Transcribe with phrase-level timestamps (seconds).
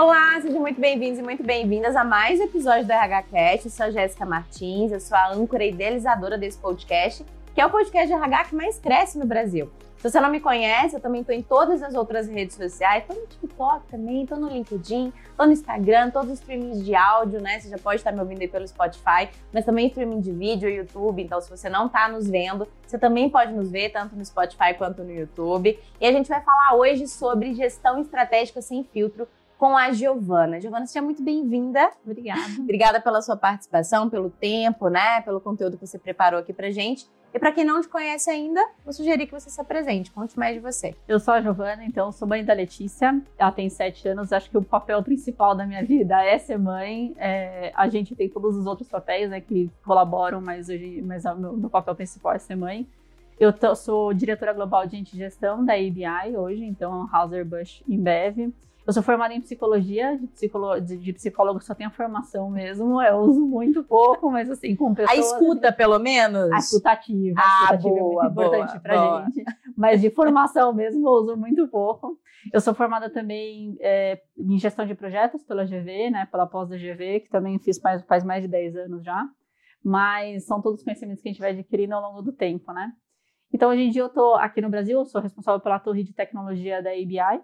[0.00, 3.66] Olá, sejam muito bem-vindos e muito bem-vindas a mais um episódio do RH Cast.
[3.66, 7.66] Eu sou a Jéssica Martins, eu sou a âncora e idealizadora desse podcast, que é
[7.66, 9.68] o podcast de RH que mais cresce no Brasil.
[9.96, 13.02] Se você não me conhece, eu também estou em todas as outras redes sociais.
[13.02, 17.40] Estou no TikTok também, estou no LinkedIn, estou no Instagram, todos os streamings de áudio,
[17.40, 17.58] né?
[17.58, 21.20] Você já pode estar me ouvindo aí pelo Spotify, mas também streaming de vídeo, YouTube.
[21.20, 24.74] Então, se você não está nos vendo, você também pode nos ver, tanto no Spotify
[24.78, 25.76] quanto no YouTube.
[26.00, 29.26] E a gente vai falar hoje sobre gestão estratégica sem filtro
[29.58, 30.60] com a Giovana.
[30.60, 31.90] Giovana, seja muito bem-vinda.
[32.06, 32.40] Obrigada.
[32.62, 35.20] Obrigada pela sua participação, pelo tempo, né?
[35.22, 37.06] Pelo conteúdo que você preparou aqui pra gente.
[37.34, 40.10] E para quem não te conhece ainda, vou sugerir que você se apresente.
[40.10, 40.94] Conte mais de você.
[41.06, 43.20] Eu sou a Giovana, então sou mãe da Letícia.
[43.36, 44.32] Ela tem sete anos.
[44.32, 47.14] Acho que o papel principal da minha vida é ser mãe.
[47.18, 51.34] É, a gente tem todos os outros papéis, né, que colaboram, mas hoje, mas o
[51.34, 52.86] meu, meu papel principal é ser mãe.
[53.38, 58.52] Eu tô, sou diretora global de gestão da ABI hoje, então Hauser Busch Embev.
[58.88, 63.02] Eu sou formada em psicologia, de, psicolo, de, de psicólogo só tenho a formação mesmo,
[63.02, 65.14] eu uso muito pouco, mas assim, com pessoas...
[65.14, 66.50] A escuta, pelo menos?
[66.50, 67.38] A escutativa.
[67.38, 69.24] Ah, a escutativa boa, é muito importante boa, pra boa.
[69.26, 69.44] gente.
[69.76, 72.18] Mas de formação mesmo, eu uso muito pouco.
[72.50, 76.76] Eu sou formada também é, em gestão de projetos pela GV, né, pela pós da
[76.78, 79.22] GV, que também fiz faz, faz mais de 10 anos já.
[79.84, 82.90] Mas são todos os conhecimentos que a gente vai adquirindo ao longo do tempo, né?
[83.52, 86.14] Então, hoje em dia, eu estou aqui no Brasil, eu sou responsável pela torre de
[86.14, 87.42] tecnologia da ABI,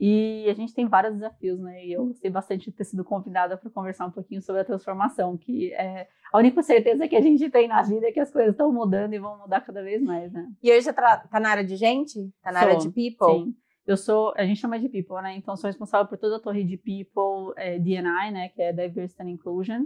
[0.00, 1.84] e a gente tem vários desafios, né?
[1.84, 5.36] E eu gostei bastante de ter sido convidada para conversar um pouquinho sobre a transformação,
[5.36, 8.52] que é a única certeza que a gente tem na vida é que as coisas
[8.52, 10.48] estão mudando e vão mudar cada vez mais, né?
[10.62, 12.32] E hoje você tá, tá na área de gente?
[12.42, 13.44] Tá na Sou, área de people?
[13.44, 13.54] Sim.
[13.86, 15.36] Eu sou, a gente chama de people, né?
[15.36, 18.48] Então, sou responsável por toda a torre de people, é, D&I, né?
[18.48, 19.82] Que é Diversity and Inclusion,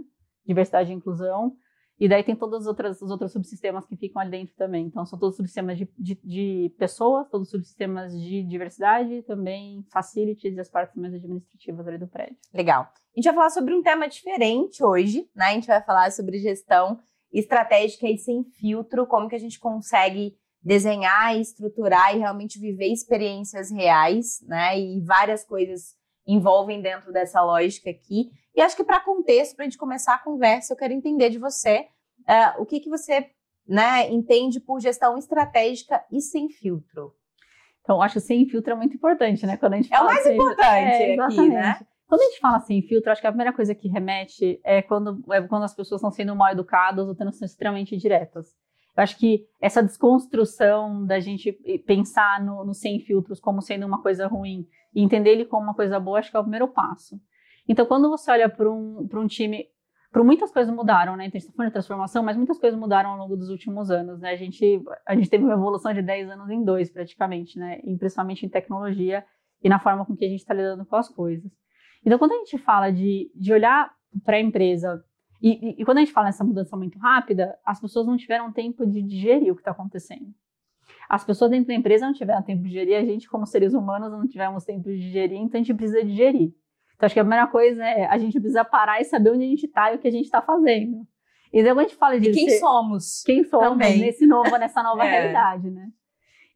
[0.47, 1.57] diversidade e inclusão.
[1.99, 4.85] E daí tem todos os outros, os outros subsistemas que ficam ali dentro também.
[4.85, 10.55] Então, são todos subsistemas de, de, de pessoas, todos os subsistemas de diversidade, também facilities
[10.55, 12.35] e as partes mais administrativas ali do prédio.
[12.53, 12.83] Legal.
[12.83, 15.45] A gente vai falar sobre um tema diferente hoje, né?
[15.45, 16.99] A gente vai falar sobre gestão
[17.31, 23.71] estratégica e sem filtro, como que a gente consegue desenhar, estruturar e realmente viver experiências
[23.71, 24.77] reais, né?
[24.77, 25.95] E várias coisas
[26.27, 28.31] envolvem dentro dessa lógica aqui.
[28.55, 31.37] E acho que para contexto, para a gente começar a conversa, eu quero entender de
[31.37, 31.87] você
[32.21, 33.29] uh, o que, que você
[33.67, 37.13] né, entende por gestão estratégica e sem filtro.
[37.81, 39.57] Então, acho que sem filtro é muito importante, né?
[39.57, 41.49] Quando a gente É o mais sem- importante É, aqui, exatamente.
[41.53, 41.79] né?
[42.07, 45.23] Quando a gente fala sem filtro, acho que a primeira coisa que remete é quando,
[45.33, 48.55] é quando as pessoas estão sendo mal educadas ou estão sendo extremamente diretas.
[48.95, 51.51] Eu acho que essa desconstrução da gente
[51.85, 55.73] pensar no, no sem filtros como sendo uma coisa ruim e entender ele como uma
[55.73, 57.19] coisa boa, acho que é o primeiro passo.
[57.67, 59.65] Então, quando você olha para um, um time.
[60.11, 61.25] Por muitas coisas mudaram, né?
[61.25, 63.91] Então, a gente está falando de transformação, mas muitas coisas mudaram ao longo dos últimos
[63.91, 64.29] anos, né?
[64.31, 67.81] A gente, a gente teve uma evolução de 10 anos em dois, praticamente, né?
[67.83, 69.25] E principalmente em tecnologia
[69.61, 71.51] e na forma com que a gente está lidando com as coisas.
[72.05, 73.91] Então, quando a gente fala de, de olhar
[74.23, 75.03] para a empresa,
[75.41, 78.53] e, e- e quando a gente fala nessa mudança muito rápida, as pessoas não tiveram
[78.53, 80.33] tempo de digerir o que está acontecendo.
[81.09, 84.11] As pessoas dentro da empresa não tiveram tempo de digerir, a gente, como seres humanos,
[84.11, 86.53] não tivemos tempo de digerir, então a gente precisa digerir.
[86.95, 89.47] Então, acho que a primeira coisa é a gente precisa parar e saber onde a
[89.47, 91.05] gente está e o que a gente está fazendo.
[91.53, 93.23] E daí, quando a gente fala de E quem somos?
[93.25, 93.99] quem somos Também.
[93.99, 95.09] nesse novo, nessa nova É.
[95.11, 95.87] realidade, né?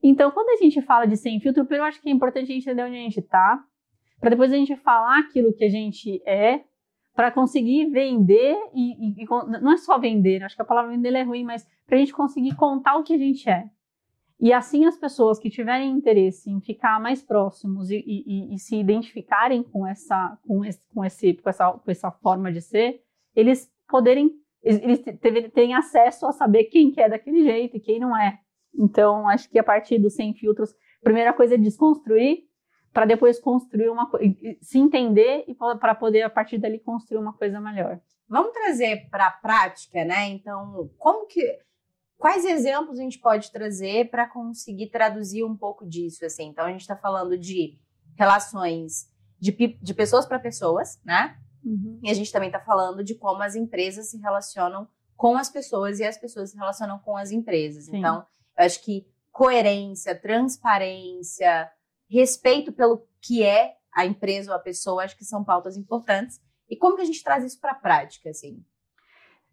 [0.02, 2.54] Então, quando a gente fala de sem filtro, primeiro eu acho que é importante a
[2.56, 3.62] gente entender onde a gente está,
[4.20, 6.62] para depois a gente falar aquilo que a gente é,
[7.14, 9.26] para conseguir vender e, e- e
[9.62, 12.14] não é só vender, acho que a palavra vender é ruim, mas para a gente
[12.14, 13.66] conseguir contar o que a gente é.
[14.42, 18.76] E assim as pessoas que tiverem interesse em ficar mais próximos e, e- e- se
[18.78, 23.02] identificarem com essa, com esse, com esse, com essa, com essa forma de ser,
[23.36, 24.32] eles poderem,
[24.64, 25.14] eles eles te-
[25.50, 28.40] terem acesso a saber quem que é daquele jeito e quem não é.
[28.74, 32.44] Então, acho que a partir do sem filtros, a primeira coisa é desconstruir
[32.94, 37.34] para depois construir uma coisa, se entender e para poder a partir dali construir uma
[37.34, 38.00] coisa melhor.
[38.28, 40.28] Vamos trazer para a prática, né?
[40.30, 41.42] Então, como que.
[42.20, 46.26] Quais exemplos a gente pode trazer para conseguir traduzir um pouco disso?
[46.26, 46.50] Assim?
[46.50, 47.80] Então, a gente está falando de
[48.18, 49.52] relações de,
[49.82, 51.40] de pessoas para pessoas, né?
[52.04, 54.86] E a gente também está falando de como as empresas se relacionam
[55.16, 57.86] com as pessoas e as pessoas se relacionam com as empresas.
[57.86, 58.00] Sim.
[58.00, 58.26] Então,
[58.58, 61.72] eu acho que coerência, transparência,
[62.10, 66.42] respeito pelo que é a empresa ou a pessoa, acho que são pautas importantes.
[66.70, 68.62] E como que a gente traz isso para a prática, assim?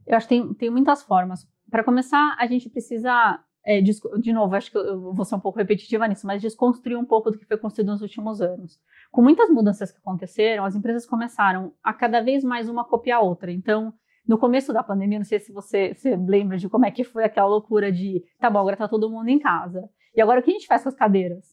[0.05, 1.47] Eu acho que tem, tem muitas formas.
[1.77, 5.59] Para começar, a gente precisa, é, de novo, acho que eu vou ser um pouco
[5.59, 8.81] repetitiva nisso, mas desconstruir um pouco do que foi construído nos últimos anos.
[9.13, 13.23] Com muitas mudanças que aconteceram, as empresas começaram a cada vez mais uma copiar a
[13.23, 13.53] outra.
[13.53, 13.93] Então,
[14.27, 17.25] no começo da pandemia, não sei se você se lembra de como é que foi
[17.25, 19.87] aquela loucura de, tá bom, agora tá todo mundo em casa.
[20.15, 21.45] E agora o que a gente faz com as cadeiras?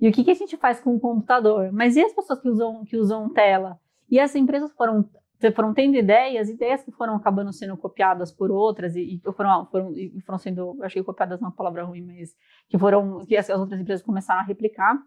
[0.00, 1.70] E o que, que a gente faz com o computador?
[1.70, 3.78] Mas e as pessoas que usam, que usam tela?
[4.10, 5.08] E as empresas foram,
[5.54, 9.92] foram tendo ideias, ideias que foram acabando sendo copiadas por outras e, e foram, foram,
[9.92, 12.34] e foram sendo, eu achei copiadas é uma palavra ruim, mas
[12.68, 14.98] que foram, que as, as outras empresas começaram a replicar.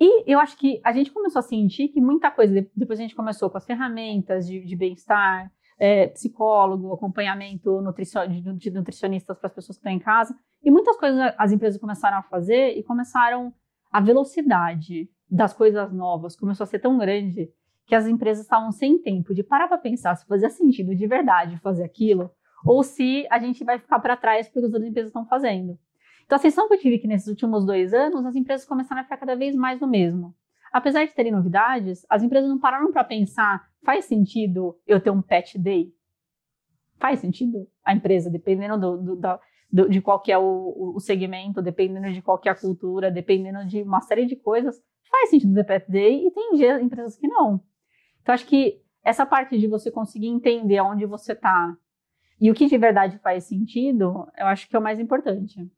[0.00, 3.14] E eu acho que a gente começou a sentir que muita coisa, depois a gente
[3.14, 9.48] começou com as ferramentas de, de bem-estar, é, psicólogo, acompanhamento nutricio, de, de nutricionistas para
[9.48, 12.82] as pessoas que estão em casa, e muitas coisas as empresas começaram a fazer e
[12.82, 13.52] começaram
[13.90, 17.50] a velocidade das coisas novas começou a ser tão grande
[17.86, 21.58] que as empresas estavam sem tempo de parar para pensar se fazia sentido de verdade
[21.58, 22.30] fazer aquilo
[22.64, 25.78] ou se a gente vai ficar para trás porque as outras empresas estão fazendo.
[26.24, 29.04] Então, a sensação que eu tive que nesses últimos dois anos, as empresas começaram a
[29.04, 30.34] ficar cada vez mais no mesmo.
[30.72, 35.20] Apesar de terem novidades, as empresas não pararam para pensar: faz sentido eu ter um
[35.20, 35.92] pet day?
[36.98, 39.38] Faz sentido a empresa, dependendo do, do,
[39.70, 43.10] do, de qual que é o, o, segmento, dependendo de qual que é a cultura,
[43.10, 47.28] dependendo de uma série de coisas, faz sentido ter pet day e tem empresas que
[47.28, 47.62] não.
[48.24, 51.76] Então, acho que essa parte de você conseguir entender onde você está
[52.40, 55.70] e o que de verdade faz sentido, eu acho que é o mais importante.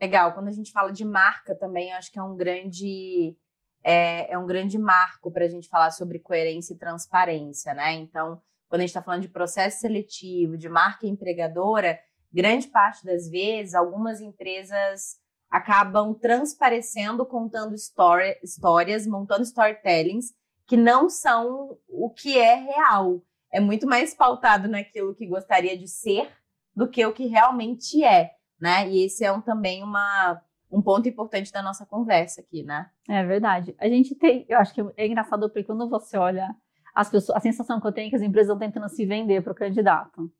[0.00, 0.32] Legal.
[0.32, 3.36] Quando a gente fala de marca também, eu acho que é um grande
[3.82, 7.94] é, é um grande marco para a gente falar sobre coerência e transparência, né?
[7.94, 11.98] Então, quando a gente está falando de processo seletivo, de marca empregadora,
[12.32, 15.18] grande parte das vezes, algumas empresas
[15.50, 20.32] acabam transparecendo, contando histórias, montando storytellings
[20.70, 23.20] que não são o que é real.
[23.52, 26.30] É muito mais pautado naquilo que gostaria de ser
[26.76, 28.30] do que o que realmente é,
[28.60, 28.88] né?
[28.88, 30.40] E esse é um, também uma,
[30.70, 32.88] um ponto importante da nossa conversa aqui, né?
[33.08, 33.74] É verdade.
[33.80, 36.54] A gente tem, eu acho que é engraçado porque quando você olha
[36.94, 39.42] as pessoas, a sensação que eu tenho é que as empresas estão tentando se vender
[39.42, 40.30] para o candidato.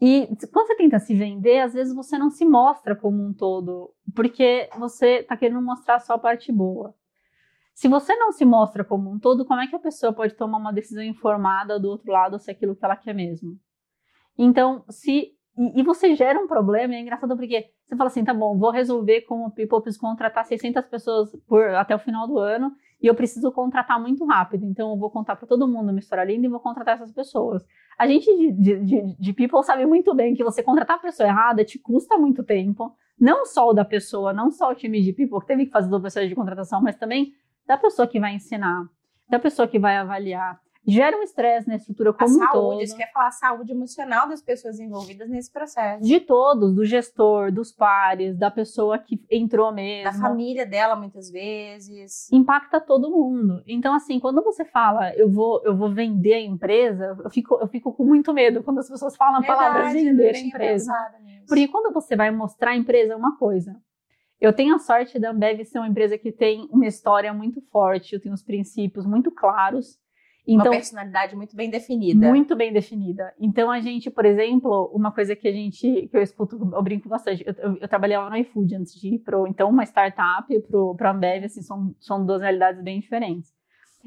[0.00, 3.94] E quando você tenta se vender, às vezes você não se mostra como um todo,
[4.12, 6.92] porque você está querendo mostrar só a parte boa.
[7.76, 10.56] Se você não se mostra como um todo, como é que a pessoa pode tomar
[10.56, 13.50] uma decisão informada do outro lado se é aquilo que ela quer mesmo?
[14.38, 15.36] Então, se
[15.74, 19.20] e, você gera um problema, é engraçado porque você fala assim, tá bom, vou resolver
[19.22, 23.14] com o People, preciso contratar 600 pessoas por, até o final do ano, e eu
[23.14, 26.50] preciso contratar muito rápido, então eu vou contar para todo mundo uma história linda e
[26.50, 27.62] vou contratar essas pessoas.
[27.98, 31.28] A gente de, de, de, de People sabe muito bem que você contratar a pessoa
[31.28, 32.90] errada te custa muito tempo,
[33.20, 35.94] não só o da pessoa, não só o time de People que teve que fazer
[35.94, 37.34] o processo de contratação, mas também
[37.66, 38.84] da pessoa que vai ensinar,
[39.28, 42.82] da pessoa que vai avaliar, gera um estresse na estrutura como a um saúde, todo.
[42.82, 46.04] Isso quer falar a saúde emocional das pessoas envolvidas nesse processo.
[46.04, 50.04] De todos, do gestor, dos pares, da pessoa que entrou mesmo.
[50.04, 52.30] Da família dela, muitas vezes.
[52.32, 53.62] Impacta todo mundo.
[53.66, 57.66] Então, assim, quando você fala, eu vou, eu vou vender a empresa, eu fico, eu
[57.66, 60.92] fico com muito medo quando as pessoas falam a palavra vender a empresa.
[61.48, 63.76] Porque quando você vai mostrar a empresa é uma coisa.
[64.40, 68.14] Eu tenho a sorte da Ambev ser uma empresa que tem uma história muito forte,
[68.14, 69.98] eu tenho os princípios muito claros.
[70.46, 72.28] Então, uma personalidade muito bem definida.
[72.28, 73.34] Muito bem definida.
[73.40, 77.08] Então, a gente, por exemplo, uma coisa que a gente, que eu escuto, eu brinco
[77.08, 80.46] bastante, eu, eu, eu trabalhei lá no iFood antes de ir para, então, uma startup
[80.96, 83.56] para a Ambev, assim, são, são duas realidades bem diferentes.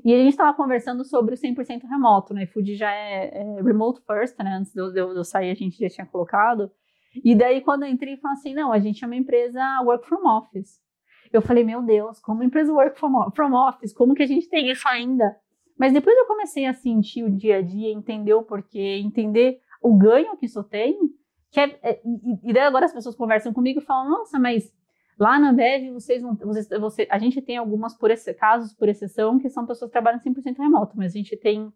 [0.06, 2.44] E a gente estava conversando sobre o 100% remoto, né?
[2.44, 4.58] iFood já é, é, remote first, né?
[4.60, 6.72] Antes de eu, de eu sair, a gente já tinha colocado.
[7.24, 10.28] E daí, quando eu entrei, falou assim, não, a gente é uma empresa work from
[10.28, 10.80] office.
[11.32, 14.88] Eu falei, meu Deus, como empresa work from, office, como que a gente tem isso
[14.88, 15.36] ainda?
[15.78, 19.96] Mas depois eu comecei a sentir o dia a dia, entender o porquê, entender o
[19.96, 20.98] ganho que isso tem.
[21.52, 22.02] Que é, é,
[22.44, 24.74] e, daí agora as pessoas conversam comigo e falam: nossa, mas
[25.18, 26.36] lá na Bev vocês não.
[26.36, 29.94] Vocês, você, a gente tem algumas por esse, casos, por exceção, que são pessoas que
[29.94, 31.72] trabalham 100% remoto, mas a gente tem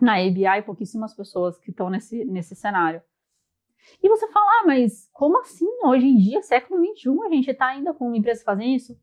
[0.00, 3.02] na ABI pouquíssimas pessoas que estão nesse, nesse cenário.
[4.02, 5.66] E você fala, ah, mas como assim?
[5.84, 8.96] Hoje em dia, século XXI, a gente está ainda com empresas fazendo isso?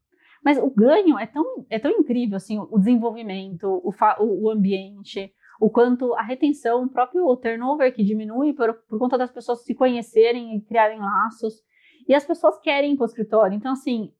[0.43, 5.69] Mas o ganho é tão, é tão incrível, assim, o desenvolvimento, o, o ambiente, o
[5.69, 10.55] quanto a retenção, o próprio turnover que diminui por, por conta das pessoas se conhecerem
[10.55, 11.63] e criarem laços.
[12.07, 13.55] E as pessoas querem ir para o escritório.
[13.55, 14.13] Então, assim,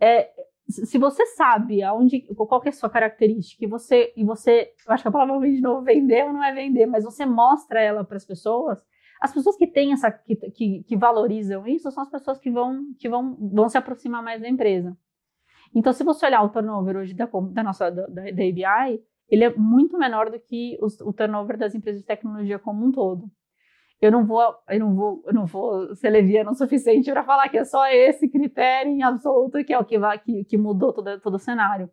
[0.00, 0.30] é,
[0.68, 5.02] se você sabe aonde, qual é a sua característica e você, e você, eu acho
[5.02, 8.16] que a palavra de novo, vender ou não é vender, mas você mostra ela para
[8.16, 8.82] as pessoas,
[9.20, 12.84] as pessoas que têm essa, que, que, que, valorizam isso são as pessoas que vão,
[12.98, 14.96] que vão, vão se aproximar mais da empresa.
[15.74, 19.54] Então, se você olhar o turnover hoje da, da nossa da, da, ABI, ele é
[19.54, 23.30] muito menor do que os, o turnover das empresas de tecnologia como um todo.
[24.00, 27.48] Eu não vou, eu não vou, eu não vou ser leviano o suficiente para falar
[27.48, 30.92] que é só esse critério em absoluto que é o que, vai, que, que mudou
[30.92, 31.90] todo, todo o cenário.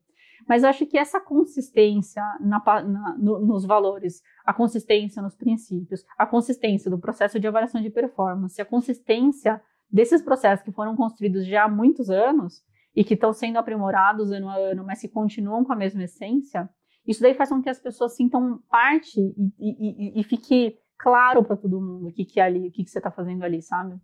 [0.48, 6.04] Mas eu acho que essa consistência na, na, no, nos valores, a consistência nos princípios,
[6.18, 11.46] a consistência do processo de avaliação de performance, a consistência desses processos que foram construídos
[11.46, 12.64] já há muitos anos,
[12.96, 16.70] e que estão sendo aprimorados ano a ano, mas que continuam com a mesma essência,
[17.06, 21.44] isso daí faz com que as pessoas sintam parte e, e, e, e fique claro
[21.44, 23.62] para todo mundo o que, que é ali, o que, que você está fazendo ali,
[23.62, 24.00] sabe?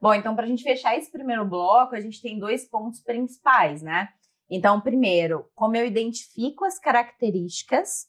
[0.00, 3.82] Bom, então para a gente fechar esse primeiro bloco, a gente tem dois pontos principais,
[3.82, 4.08] né?
[4.50, 8.08] Então, primeiro, como eu identifico as características,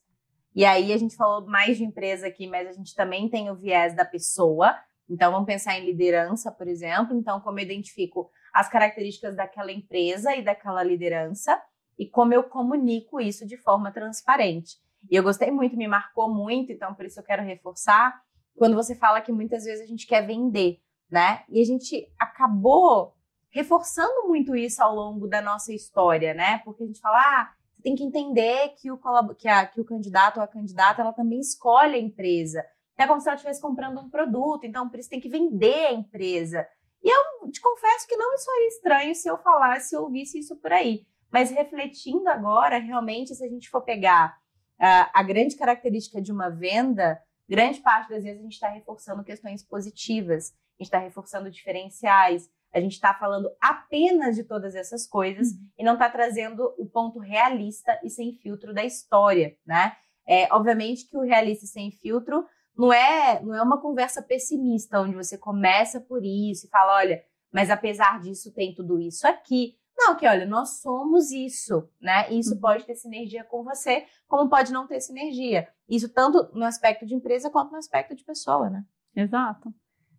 [0.55, 3.55] e aí a gente falou mais de empresa aqui, mas a gente também tem o
[3.55, 4.75] viés da pessoa.
[5.09, 7.15] Então, vamos pensar em liderança, por exemplo.
[7.15, 11.61] Então, como eu identifico as características daquela empresa e daquela liderança
[11.97, 14.77] e como eu comunico isso de forma transparente.
[15.09, 18.19] E eu gostei muito, me marcou muito, então por isso eu quero reforçar,
[18.55, 20.79] quando você fala que muitas vezes a gente quer vender,
[21.09, 21.43] né?
[21.49, 23.13] E a gente acabou
[23.51, 26.59] reforçando muito isso ao longo da nossa história, né?
[26.63, 28.99] Porque a gente fala, ah, você tem que entender que o,
[29.37, 32.65] que, a, que o candidato ou a candidata, ela também escolhe a empresa.
[32.97, 35.93] É como se ela estivesse comprando um produto, então por isso tem que vender a
[35.93, 36.65] empresa.
[37.03, 40.55] E eu te confesso que não me soaria estranho se eu falasse, ou ouvisse isso
[40.57, 41.05] por aí.
[41.31, 44.37] Mas refletindo agora, realmente, se a gente for pegar
[44.79, 49.23] uh, a grande característica de uma venda, grande parte das vezes a gente está reforçando
[49.23, 55.05] questões positivas, a gente está reforçando diferenciais, a gente está falando apenas de todas essas
[55.07, 55.67] coisas uhum.
[55.77, 59.93] e não está trazendo o ponto realista e sem filtro da história, né?
[60.27, 62.45] É, obviamente que o realista e sem filtro
[62.77, 67.23] não é, não é uma conversa pessimista, onde você começa por isso e fala, olha,
[67.51, 69.75] mas apesar disso tem tudo isso aqui.
[69.97, 72.31] Não, que olha, nós somos isso, né?
[72.31, 72.61] E isso uhum.
[72.61, 75.67] pode ter sinergia com você, como pode não ter sinergia.
[75.87, 78.83] Isso tanto no aspecto de empresa quanto no aspecto de pessoa, né?
[79.15, 79.73] Exato.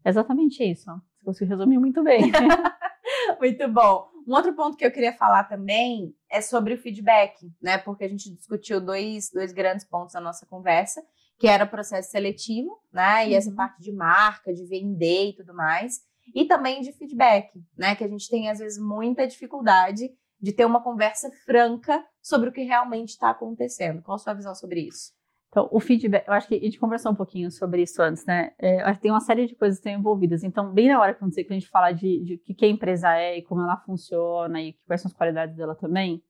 [0.05, 0.91] Exatamente isso.
[1.25, 2.31] Você resumiu muito bem.
[3.41, 4.09] muito bom.
[4.27, 7.79] Um outro ponto que eu queria falar também é sobre o feedback, né?
[7.79, 11.03] Porque a gente discutiu dois, dois grandes pontos na nossa conversa,
[11.39, 13.29] que era o processo seletivo, né?
[13.29, 13.37] E uhum.
[13.37, 16.01] essa parte de marca, de vender e tudo mais.
[16.35, 17.97] E também de feedback, né?
[17.97, 20.09] Que a gente tem, às vezes, muita dificuldade
[20.41, 24.03] de ter uma conversa franca sobre o que realmente está acontecendo.
[24.03, 25.13] Qual a sua visão sobre isso?
[25.53, 28.53] Então, o feedback, eu acho que a gente conversou um pouquinho sobre isso antes, né?
[28.59, 30.43] É, que tem uma série de coisas que estão envolvidas.
[30.43, 33.37] Então, bem na hora que a gente fala de, de, de que a empresa é
[33.37, 36.23] e como ela funciona e quais são as qualidades dela também,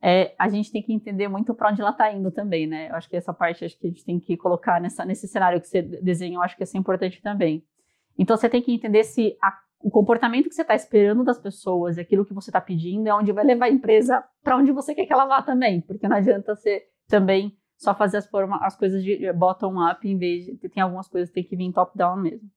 [0.00, 2.88] é, a gente tem que entender muito para onde ela está indo também, né?
[2.88, 5.60] Eu acho que essa parte acho que a gente tem que colocar nessa, nesse cenário
[5.60, 7.62] que você desenhou, acho que isso é importante também.
[8.18, 11.98] Então, você tem que entender se a, o comportamento que você está esperando das pessoas,
[11.98, 15.04] aquilo que você está pedindo, é onde vai levar a empresa para onde você quer
[15.04, 18.28] que ela vá também, porque não adianta você também só fazer as,
[18.60, 20.56] as coisas de bottom-up em vez de.
[20.68, 22.48] Tem algumas coisas que tem que vir top-down mesmo.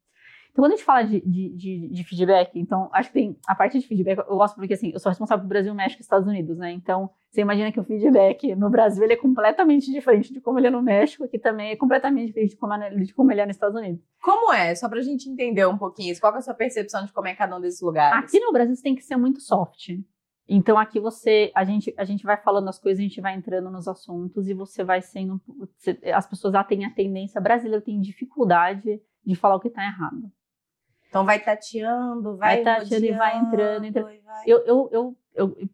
[0.58, 3.54] Então, quando a gente fala de, de, de, de, feedback, então, acho que tem a
[3.54, 6.28] parte de feedback, eu gosto porque, assim, eu sou responsável por Brasil, México e Estados
[6.28, 6.72] Unidos, né?
[6.72, 10.66] Então, você imagina que o feedback no Brasil, ele é completamente diferente de como ele
[10.66, 13.46] é no México, que também é completamente diferente de como, é, de como ele é
[13.46, 14.04] nos Estados Unidos.
[14.20, 14.74] Como é?
[14.74, 16.20] Só pra gente entender um pouquinho isso.
[16.20, 18.18] Qual é a sua percepção de como é cada um desses lugares?
[18.18, 19.90] Aqui no Brasil, você tem que ser muito soft.
[20.48, 23.70] Então aqui você, a gente, a gente vai falando as coisas, a gente vai entrando
[23.70, 25.42] nos assuntos e você vai sendo,
[26.14, 30.32] as pessoas já têm a tendência, brasileiro tem dificuldade de falar o que está errado.
[31.10, 33.86] Então vai tateando, vai, vai tateando e vai entrando.
[33.86, 34.06] entrando.
[34.24, 34.44] Vai...
[34.46, 35.70] Eu, eu, eu, eu,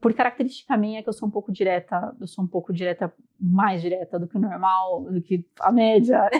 [0.00, 3.82] por característica minha, que eu sou um pouco direta, eu sou um pouco direta, mais
[3.82, 6.30] direta do que o normal, do que a média.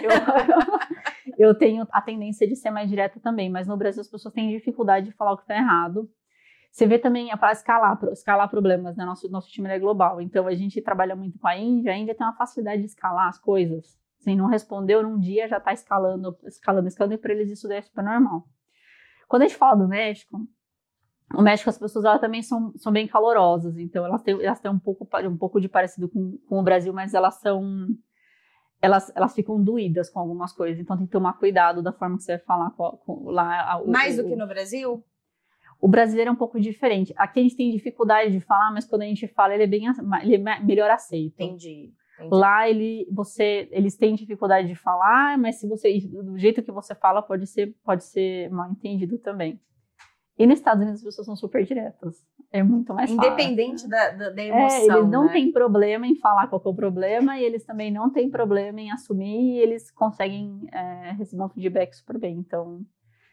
[1.37, 4.33] Eu, eu tenho a tendência de ser mais direta também, mas no Brasil as pessoas
[4.33, 6.09] têm dificuldade de falar o que está errado.
[6.77, 9.03] Você vê também para escalar, escalar problemas, né?
[9.03, 10.21] Nosso, nosso time é global.
[10.21, 13.27] Então a gente trabalha muito com a Índia, a Índia tem uma facilidade de escalar
[13.29, 13.99] as coisas.
[14.19, 17.79] Assim, não respondeu num dia, já está escalando, escalando, escalando, e para eles isso daí
[17.79, 18.47] é super normal.
[19.27, 20.39] Quando a gente fala do México,
[21.33, 24.69] o México, as pessoas elas também são, são bem calorosas, então elas têm, elas têm
[24.69, 27.87] um, pouco, um pouco de parecido com, com o Brasil, mas elas são.
[28.79, 32.23] Elas, elas ficam doídas com algumas coisas, então tem que tomar cuidado da forma que
[32.23, 33.81] você vai falar com, com, lá.
[33.87, 35.03] Mais o, do que no Brasil?
[35.79, 37.13] O brasileiro é um pouco diferente.
[37.17, 39.83] Aqui a gente tem dificuldade de falar, mas quando a gente fala, ele é bem
[40.23, 41.35] ele é melhor aceito.
[41.41, 41.93] Entendi.
[42.17, 42.35] Entendi.
[42.35, 46.95] Lá ele, você, eles têm dificuldade de falar, mas se você do jeito que você
[46.95, 49.59] fala pode ser pode ser mal entendido também.
[50.37, 52.23] E nos Estados Unidos as pessoas são super diretas.
[52.51, 53.89] É muito mais Independente fácil.
[53.89, 54.77] Da, da, da emoção.
[54.77, 55.33] É, eles não né?
[55.33, 58.91] têm problema em falar qual é o problema e eles também não têm problema em
[58.91, 62.37] assumir e eles conseguem é, receber um feedback super bem.
[62.37, 62.85] Então,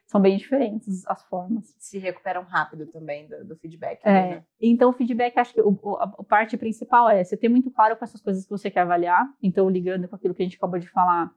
[0.07, 1.75] são bem diferentes as formas.
[1.79, 4.01] Se recuperam rápido também do, do feedback.
[4.05, 4.45] É, né?
[4.61, 7.97] Então, o feedback, acho que o, o, a parte principal é você ter muito claro
[7.97, 9.27] com essas coisas que você quer avaliar.
[9.43, 11.33] Então, ligando com aquilo que a gente acabou de falar,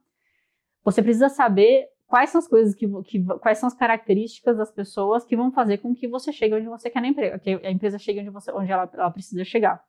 [0.84, 5.24] você precisa saber quais são as coisas que, que, quais são as características das pessoas
[5.24, 7.98] que vão fazer com que você chegue onde você quer na empresa, que a empresa
[7.98, 9.82] chegue onde, você, onde ela, ela precisa chegar.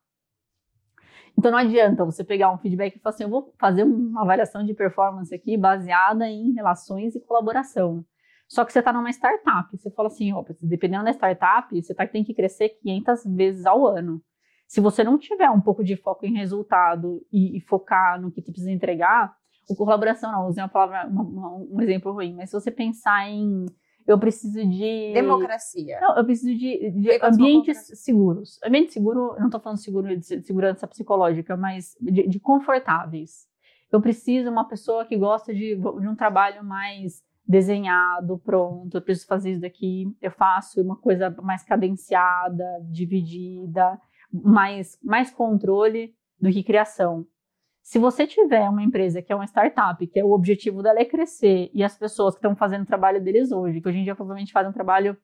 [1.38, 4.65] Então não adianta você pegar um feedback e falar assim, eu vou fazer uma avaliação
[4.65, 8.03] de performance aqui baseada em relações e colaboração.
[8.50, 12.24] Só que você está numa startup, você fala assim, dependendo da startup, você tá, tem
[12.24, 14.20] que crescer 500 vezes ao ano.
[14.68, 18.41] Se você não tiver um pouco de foco em resultado e, e focar no que
[18.41, 19.36] você precisa entregar,
[19.70, 23.29] o colaboração não, usei uma palavra, uma, uma, um exemplo ruim, mas se você pensar
[23.29, 23.68] em
[24.08, 25.13] eu preciso de.
[25.13, 26.00] Democracia.
[26.01, 28.60] Não, eu preciso de, de ambientes seguros.
[28.65, 33.48] Ambiente seguro, eu não estou falando seguro de segurança psicológica, mas de, de, confortáveis.
[33.91, 39.01] Eu preciso de uma pessoa que gosta de, de um trabalho mais desenhado, pronto, eu
[39.01, 44.00] preciso fazer isso daqui, eu faço uma coisa mais cadenciada, dividida,
[44.32, 47.25] mais, mais controle do que criação.
[47.82, 51.06] Se você tiver uma empresa que é uma startup, que é o objetivo dela é
[51.06, 54.13] crescer, e as pessoas que estão fazendo o trabalho deles hoje, que hoje em dia
[54.13, 55.18] provavelmente fazem um trabalho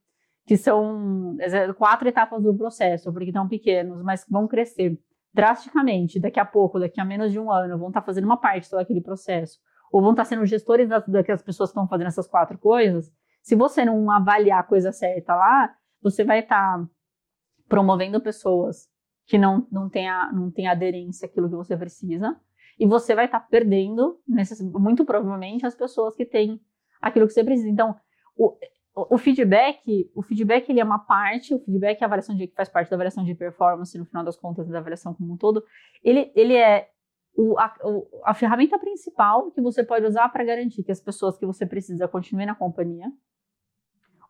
[0.47, 1.37] que são
[1.77, 4.99] quatro etapas do processo, porque estão pequenos, mas vão crescer
[5.31, 8.37] drasticamente daqui a pouco, daqui a menos de um ano, vão estar tá fazendo uma
[8.37, 9.59] parte daquele processo,
[9.91, 11.03] ou vão estar sendo gestores das,
[11.41, 13.11] pessoas que estão fazendo essas quatro coisas.
[13.41, 16.85] Se você não avaliar a coisa certa lá, você vai estar
[17.67, 18.87] promovendo pessoas
[19.25, 22.39] que não, não têm não tem aderência àquilo que você precisa,
[22.77, 24.19] e você vai estar perdendo,
[24.73, 26.59] muito provavelmente, as pessoas que têm
[27.01, 27.69] aquilo que você precisa.
[27.69, 27.95] Então,
[28.35, 28.57] o,
[28.95, 32.55] o feedback, o feedback ele é uma parte, o feedback é a avaliação de que
[32.55, 35.63] faz parte da avaliação de performance, no final das contas, da avaliação como um todo,
[36.03, 36.89] ele, ele é
[37.35, 41.37] o, a, o, a ferramenta principal que você pode usar para garantir que as pessoas
[41.37, 43.11] que você precisa continuem na companhia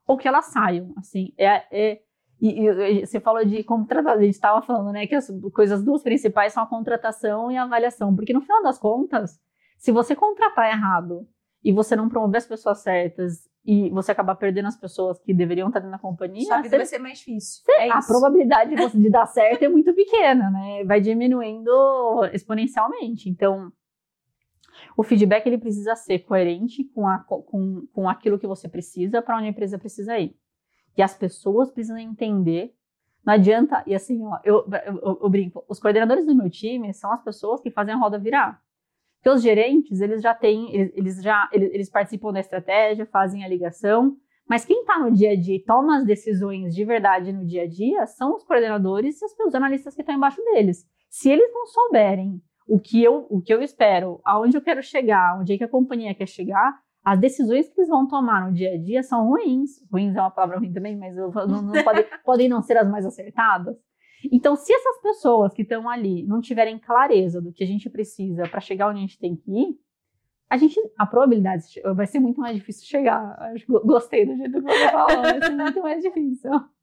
[0.08, 2.02] ou que elas saiam, assim, é, é
[2.40, 6.04] e, e, você falou de contratação, a gente estava falando, né, que as coisas duas
[6.04, 9.40] principais são a contratação e a avaliação, porque no final das contas,
[9.78, 11.28] se você contratar errado
[11.64, 15.70] e você não promover as pessoas certas e você acabar perdendo as pessoas que deveriam
[15.70, 17.64] estar na companhia, sua vida você, vai ser mais difícil.
[17.66, 20.84] Você, é a probabilidade de, de dar certo é muito pequena, né?
[20.84, 21.72] Vai diminuindo
[22.32, 23.28] exponencialmente.
[23.28, 23.72] Então,
[24.96, 29.38] o feedback ele precisa ser coerente com, a, com, com aquilo que você precisa para
[29.38, 30.36] onde a empresa precisa ir.
[30.96, 32.74] E as pessoas precisam entender.
[33.26, 37.12] Não adianta, e assim, ó, eu, eu, eu, brinco, os coordenadores do meu time são
[37.12, 38.62] as pessoas que fazem a roda virar.
[39.26, 43.48] Porque os gerentes, eles já têm, eles já, eles, eles participam da estratégia, fazem a
[43.48, 44.16] ligação,
[44.48, 47.64] mas quem está no dia a dia e toma as decisões de verdade no dia
[47.64, 50.86] a dia são os coordenadores e os analistas que estão embaixo deles.
[51.10, 55.40] Se eles não souberem o que eu, o que eu espero, aonde eu quero chegar,
[55.40, 58.76] onde é que a companhia quer chegar, as decisões que eles vão tomar no dia
[58.76, 59.72] a dia são ruins.
[59.92, 63.08] Ruins é uma palavra ruim também, mas não, não pode, podem não ser as mais
[63.08, 63.76] acertadas.
[64.32, 68.44] Então, se essas pessoas que estão ali não tiverem clareza do que a gente precisa
[68.44, 69.80] para chegar onde a gente tem que ir,
[70.50, 73.38] a gente, a probabilidade vai ser muito mais difícil chegar.
[73.68, 76.52] Gostei do jeito que você falou, vai ser muito mais difícil.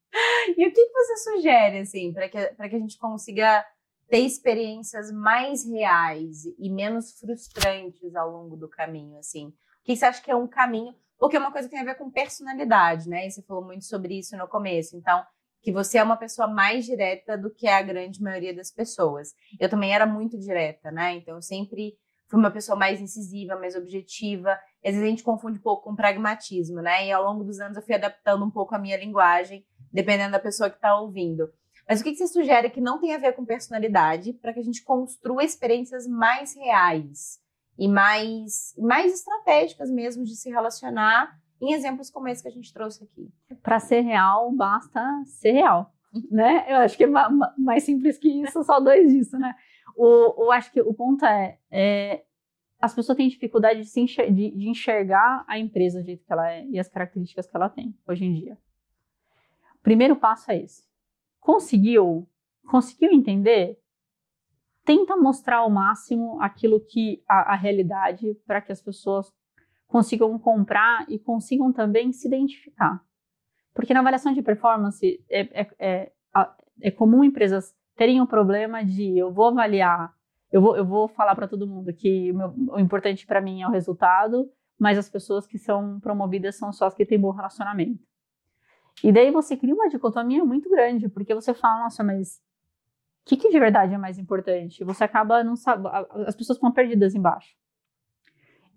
[0.59, 3.65] E o que, que você sugere, assim, para que, que a gente consiga
[4.11, 9.47] ter experiências mais reais e menos frustrantes ao longo do caminho, assim?
[9.47, 10.95] O que você acha que é um caminho?
[11.19, 13.27] Porque é uma coisa que tem a ver com personalidade, né?
[13.27, 14.97] E você falou muito sobre isso no começo.
[14.99, 15.25] Então,
[15.63, 19.33] que você é uma pessoa mais direta do que a grande maioria das pessoas.
[19.61, 21.15] Eu também era muito direta, né?
[21.15, 21.97] Então, eu sempre
[22.29, 24.53] fui uma pessoa mais incisiva, mais objetiva.
[24.85, 27.07] Às vezes a gente confunde um pouco com pragmatismo, né?
[27.07, 30.41] E ao longo dos anos eu fui adaptando um pouco a minha linguagem, dependendo da
[30.41, 31.49] pessoa que está ouvindo.
[31.89, 34.65] Mas o que você sugere que não tem a ver com personalidade para que a
[34.65, 37.43] gente construa experiências mais reais?
[37.79, 42.73] e mais, mais estratégicas mesmo de se relacionar em exemplos como esse que a gente
[42.73, 43.33] trouxe aqui.
[43.63, 45.95] Para ser real, basta ser real,
[46.31, 46.67] né?
[46.69, 47.09] Eu acho que é
[47.57, 49.55] mais simples que isso, só dois disso, né?
[49.97, 52.25] O, eu acho que o ponto é, é
[52.81, 56.51] as pessoas têm dificuldade de, enxergar, de, de, enxergar a empresa do jeito que ela
[56.51, 58.59] é e as características que ela tem hoje em dia.
[59.77, 60.85] O primeiro passo é esse.
[61.41, 62.29] Conseguiu?
[62.67, 63.83] Conseguiu entender?
[64.85, 69.33] tenta mostrar ao máximo aquilo que a, a realidade para que as pessoas
[69.93, 72.99] consigam comprar e consigam também se identificar.
[73.75, 76.13] Porque na avaliação de performance é, é, é,
[76.81, 80.11] é comum empresas terem o um problema de eu vou avaliar,
[80.51, 83.61] eu vou, eu vou falar para todo mundo que o, meu, o importante para mim
[83.61, 87.31] é o resultado, mas as pessoas que são promovidas são só as que têm bom
[87.31, 88.03] relacionamento.
[89.05, 92.41] E daí você cria uma dicotomia muito grande, porque você fala, nossa, mas
[93.25, 94.85] o que, que, de verdade é mais importante?
[94.85, 95.87] Você acaba não sabe,
[96.27, 97.55] as pessoas estão perdidas embaixo.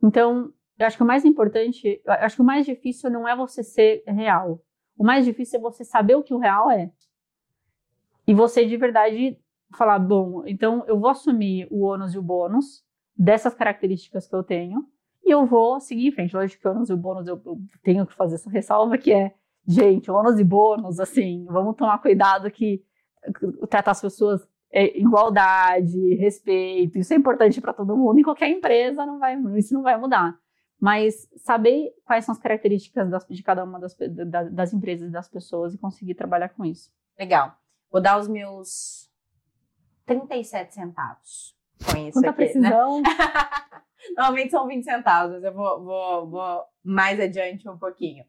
[0.03, 3.35] Então, eu acho que o mais importante, eu acho que o mais difícil não é
[3.35, 4.61] você ser real.
[4.97, 6.91] O mais difícil é você saber o que o real é.
[8.27, 9.37] E você de verdade
[9.75, 12.83] falar, bom, então eu vou assumir o ônus e o bônus
[13.15, 14.85] dessas características que eu tenho
[15.23, 16.35] e eu vou seguir em frente.
[16.35, 19.33] Lógico que ônus e o bônus eu, eu tenho que fazer essa ressalva que é,
[19.67, 22.83] gente, ônus e bônus, assim, vamos tomar cuidado que
[23.69, 28.19] tratar as pessoas é, igualdade, respeito, isso é importante para todo mundo.
[28.19, 30.37] Em qualquer empresa não vai, isso não vai mudar.
[30.79, 33.95] Mas saber quais são as características das, de cada uma das,
[34.51, 36.91] das empresas e das pessoas e conseguir trabalhar com isso.
[37.17, 37.55] Legal.
[37.91, 39.09] Vou dar os meus
[40.05, 43.01] 37 centavos com isso Quanta aqui, precisão.
[43.01, 43.09] né?
[44.15, 48.23] Normalmente são 20 centavos, mas eu vou, vou, vou mais adiante um pouquinho.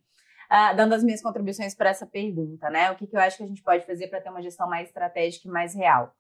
[0.51, 2.91] Uh, dando as minhas contribuições para essa pergunta, né?
[2.91, 4.89] O que, que eu acho que a gente pode fazer para ter uma gestão mais
[4.89, 6.15] estratégica e mais real?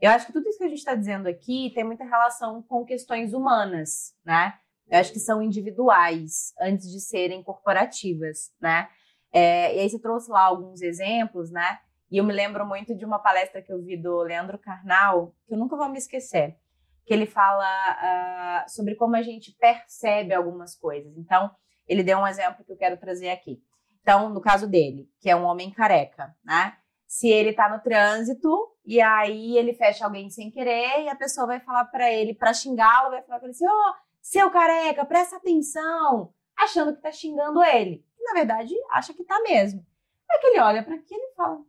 [0.00, 2.84] Eu acho que tudo isso que a gente está dizendo aqui tem muita relação com
[2.84, 4.58] questões humanas, né?
[4.90, 8.88] Eu acho que são individuais antes de serem corporativas, né?
[9.32, 11.78] É, e aí você trouxe lá alguns exemplos, né?
[12.10, 15.54] E eu me lembro muito de uma palestra que eu vi do Leandro Carnal, que
[15.54, 16.56] eu nunca vou me esquecer,
[17.04, 21.14] que ele fala uh, sobre como a gente percebe algumas coisas.
[21.18, 21.50] Então,
[21.86, 23.62] ele deu um exemplo que eu quero trazer aqui.
[24.00, 26.74] Então, no caso dele, que é um homem careca, né?
[27.06, 31.46] Se ele tá no trânsito e aí ele fecha alguém sem querer e a pessoa
[31.46, 35.04] vai falar para ele, para xingá-lo, vai falar para ele assim: "Ó, oh, seu careca,
[35.04, 38.04] presta atenção", achando que tá xingando ele.
[38.20, 39.84] Na verdade, acha que tá mesmo.
[40.30, 41.60] É que ele olha para aquilo e fala: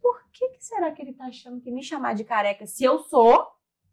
[0.00, 2.98] "Por que, que será que ele tá achando que me chamar de careca se eu
[3.00, 3.46] sou,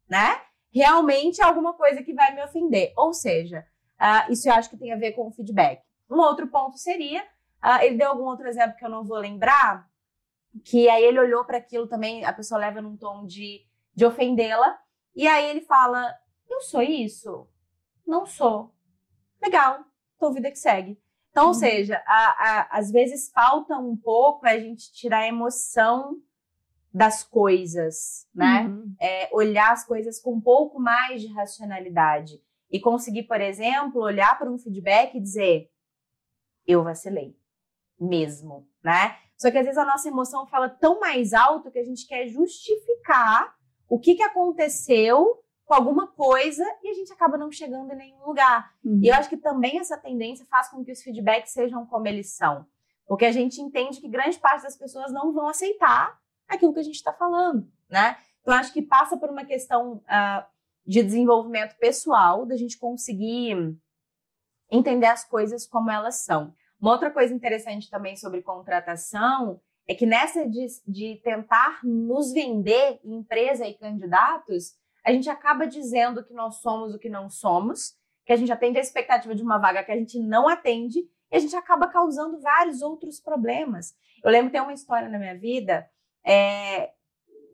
[0.09, 0.41] né?
[0.71, 2.93] Realmente é alguma coisa que vai me ofender".
[2.97, 3.65] Ou seja,
[3.99, 5.81] uh, isso eu acho que tem a ver com o feedback.
[6.09, 7.23] Um outro ponto seria
[7.65, 9.89] Uh, ele deu algum outro exemplo que eu não vou lembrar,
[10.63, 14.77] que aí ele olhou para aquilo também, a pessoa leva num tom de, de ofendê-la,
[15.15, 16.13] e aí ele fala:
[16.47, 17.49] Eu sou isso?
[18.05, 18.73] Não sou.
[19.41, 20.99] Legal, então vida que segue.
[21.31, 21.49] Então, uhum.
[21.49, 26.17] ou seja, a, a, às vezes falta um pouco a gente tirar a emoção
[26.93, 28.67] das coisas, né?
[28.67, 28.95] Uhum.
[29.01, 32.41] É, olhar as coisas com um pouco mais de racionalidade.
[32.71, 35.69] E conseguir, por exemplo, olhar para um feedback e dizer:
[36.65, 37.37] Eu vacilei
[37.99, 39.17] mesmo, né?
[39.37, 42.27] Só que às vezes a nossa emoção fala tão mais alto que a gente quer
[42.27, 43.53] justificar
[43.89, 48.25] o que, que aconteceu com alguma coisa e a gente acaba não chegando em nenhum
[48.25, 48.71] lugar.
[48.83, 48.99] Uhum.
[49.03, 52.35] E eu acho que também essa tendência faz com que os feedbacks sejam como eles
[52.35, 52.65] são.
[53.07, 56.83] Porque a gente entende que grande parte das pessoas não vão aceitar aquilo que a
[56.83, 58.17] gente está falando, né?
[58.41, 60.45] Então, acho que passa por uma questão uh,
[60.85, 63.75] de desenvolvimento pessoal, da gente conseguir
[64.69, 66.53] entender as coisas como elas são.
[66.79, 72.99] Uma outra coisa interessante também sobre contratação é que nessa de, de tentar nos vender,
[73.03, 74.73] empresa e candidatos,
[75.05, 77.93] a gente acaba dizendo que nós somos o que não somos,
[78.25, 80.99] que a gente atende a expectativa de uma vaga que a gente não atende,
[81.31, 83.93] e a gente acaba causando vários outros problemas.
[84.23, 85.87] Eu lembro tem uma história na minha vida
[86.25, 86.91] é,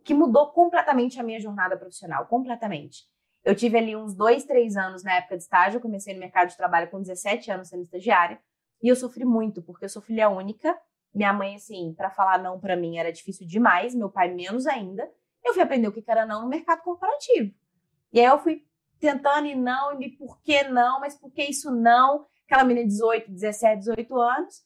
[0.05, 3.03] que mudou completamente a minha jornada profissional, completamente.
[3.43, 6.49] Eu tive ali uns dois, três anos na época de estágio, eu comecei no mercado
[6.49, 8.39] de trabalho com 17 anos sendo estagiária,
[8.81, 10.77] e eu sofri muito, porque eu sou filha única.
[11.13, 15.11] Minha mãe, assim, para falar não para mim era difícil demais, meu pai menos ainda.
[15.43, 17.53] Eu fui aprender o que era não no mercado corporativo.
[18.13, 18.65] E aí eu fui
[18.99, 22.25] tentando e não, e por que não, mas por que isso não?
[22.45, 24.63] Aquela menina de 18, 17, 18 anos.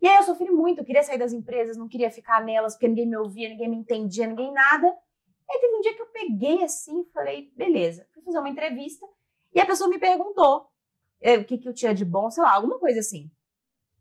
[0.00, 2.86] E aí eu sofri muito, eu queria sair das empresas, não queria ficar nelas, porque
[2.86, 4.86] ninguém me ouvia, ninguém me entendia, ninguém nada.
[4.86, 8.48] E aí teve um dia que eu peguei assim e falei, beleza, fui fazer uma
[8.48, 9.04] entrevista,
[9.52, 10.68] e a pessoa me perguntou
[11.20, 13.28] o que, que eu tinha de bom, sei lá, alguma coisa assim.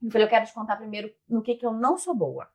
[0.04, 2.48] Eu falei, eu quero te contar primeiro no que, que eu não sou boa.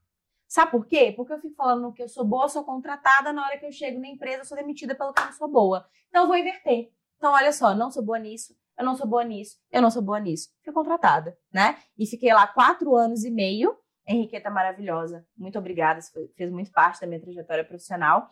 [0.52, 1.14] Sabe por quê?
[1.16, 3.98] Porque eu fico falando que eu sou boa, sou contratada, na hora que eu chego
[3.98, 5.86] na empresa, eu sou demitida pelo que eu não sou boa.
[6.10, 6.92] Então eu vou inverter.
[7.16, 10.02] Então, olha só, não sou boa nisso, eu não sou boa nisso, eu não sou
[10.02, 10.50] boa nisso.
[10.62, 11.78] Fui contratada, né?
[11.96, 13.74] E fiquei lá quatro anos e meio.
[14.06, 16.00] Henriqueta maravilhosa, muito obrigada,
[16.36, 18.28] fez muito parte da minha trajetória profissional.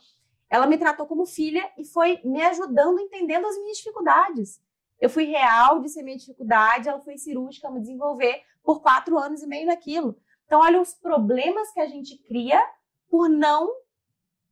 [0.50, 4.60] Ela me tratou como filha e foi me ajudando, entendendo as minhas dificuldades.
[5.00, 9.42] Eu fui real de ser minha dificuldade, ela foi cirúrgica me desenvolver por quatro anos
[9.42, 10.20] e meio naquilo.
[10.50, 12.60] Então, olha os problemas que a gente cria
[13.08, 13.70] por não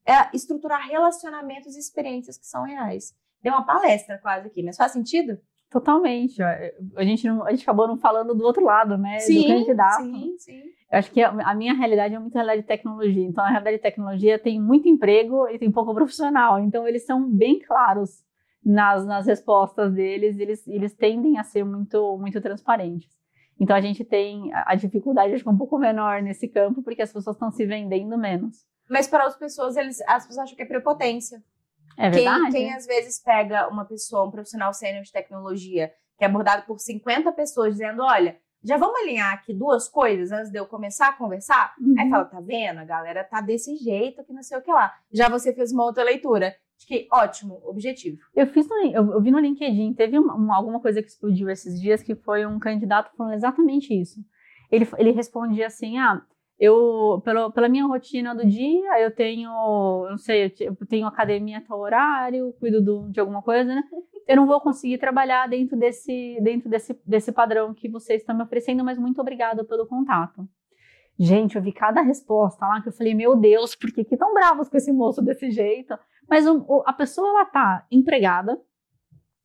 [0.07, 3.13] é, estruturar relacionamentos e experiências que são reais.
[3.43, 5.37] Deu uma palestra quase aqui, mas faz sentido?
[5.69, 6.41] Totalmente.
[6.41, 9.19] A gente, não, a gente acabou não falando do outro lado, né?
[9.19, 10.05] Sim, do candidato.
[10.05, 10.63] Sim, sim.
[10.89, 13.27] Eu acho que a, minha realidade é muito realidade de tecnologia.
[13.27, 16.61] Então, a realidade de tecnologia tem muito emprego e tem pouco profissional.
[16.61, 18.25] Então, eles são bem claros
[18.65, 23.18] nas, nas respostas deles, eles, eles tendem a ser muito, muito transparentes.
[23.61, 27.03] Então a gente tem a dificuldade, acho que é um pouco menor nesse campo, porque
[27.03, 28.65] as pessoas estão se vendendo menos.
[28.89, 31.43] Mas para as pessoas, eles, as pessoas acham que é prepotência.
[31.97, 32.53] É verdade.
[32.53, 36.65] Quem, quem às vezes pega uma pessoa, um profissional sênior de tecnologia, que é abordado
[36.65, 41.09] por 50 pessoas, dizendo: olha, já vamos alinhar aqui duas coisas antes de eu começar
[41.09, 41.75] a conversar?
[41.81, 41.95] Uhum.
[41.99, 42.79] Aí fala: tá vendo?
[42.79, 44.95] A galera tá desse jeito que não sei o que lá.
[45.13, 46.55] Já você fez uma outra leitura.
[46.87, 48.19] Que ótimo, objetivo.
[48.35, 51.81] Eu fiz no, eu, eu vi no LinkedIn, teve uma, alguma coisa que explodiu esses
[51.81, 54.21] dias que foi um candidato falando exatamente isso.
[54.71, 56.23] Ele, ele respondia assim: ah,
[56.59, 59.51] eu, pelo, pela minha rotina do dia, eu tenho,
[60.09, 63.83] não sei, eu tenho academia até horário, cuido do, de alguma coisa, né?
[64.29, 68.43] eu não vou conseguir trabalhar dentro desse, dentro desse, desse padrão que vocês estão me
[68.43, 70.47] oferecendo, mas muito obrigada pelo contato.
[71.19, 74.35] Gente, eu vi cada resposta lá que eu falei, meu Deus, por que, que tão
[74.35, 75.99] bravos com esse moço desse jeito?
[76.29, 78.61] Mas o, a pessoa, ela tá empregada,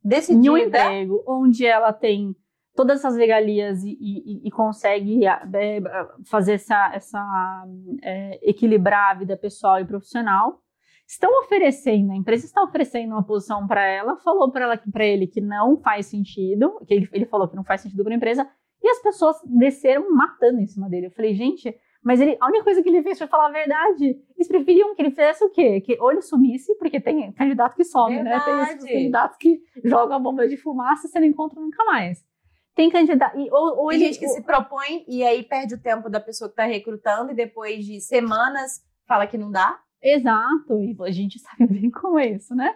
[0.04, 0.46] Decidida.
[0.46, 2.36] em um emprego onde ela tem
[2.76, 5.82] todas essas regalias e, e, e consegue é,
[6.26, 7.66] fazer essa, essa
[8.02, 10.60] é, equilibrar a vida pessoal e profissional
[11.08, 15.28] estão oferecendo, a empresa está oferecendo uma posição para ela, falou para ela para ele
[15.28, 18.50] que não faz sentido, que ele, ele falou que não faz sentido para a empresa,
[18.82, 21.08] e as pessoas desceram matando em cima dele.
[21.08, 24.20] Eu falei, gente, mas ele, a única coisa que ele fez foi falar a verdade.
[24.36, 25.80] Eles preferiam que ele fizesse o quê?
[25.80, 28.40] Que ou ele sumisse, porque tem candidato que some, verdade.
[28.40, 28.46] né?
[28.46, 32.26] Tem esses candidatos que jogam a bomba de fumaça e você não encontra nunca mais.
[32.76, 33.38] Tem candidato.
[33.38, 34.34] E, ou, ou tem ele, gente que ou...
[34.34, 38.02] se propõe e aí perde o tempo da pessoa que está recrutando e depois de
[38.02, 39.80] semanas fala que não dá.
[40.02, 42.76] Exato, e a gente sabe bem como é isso, né?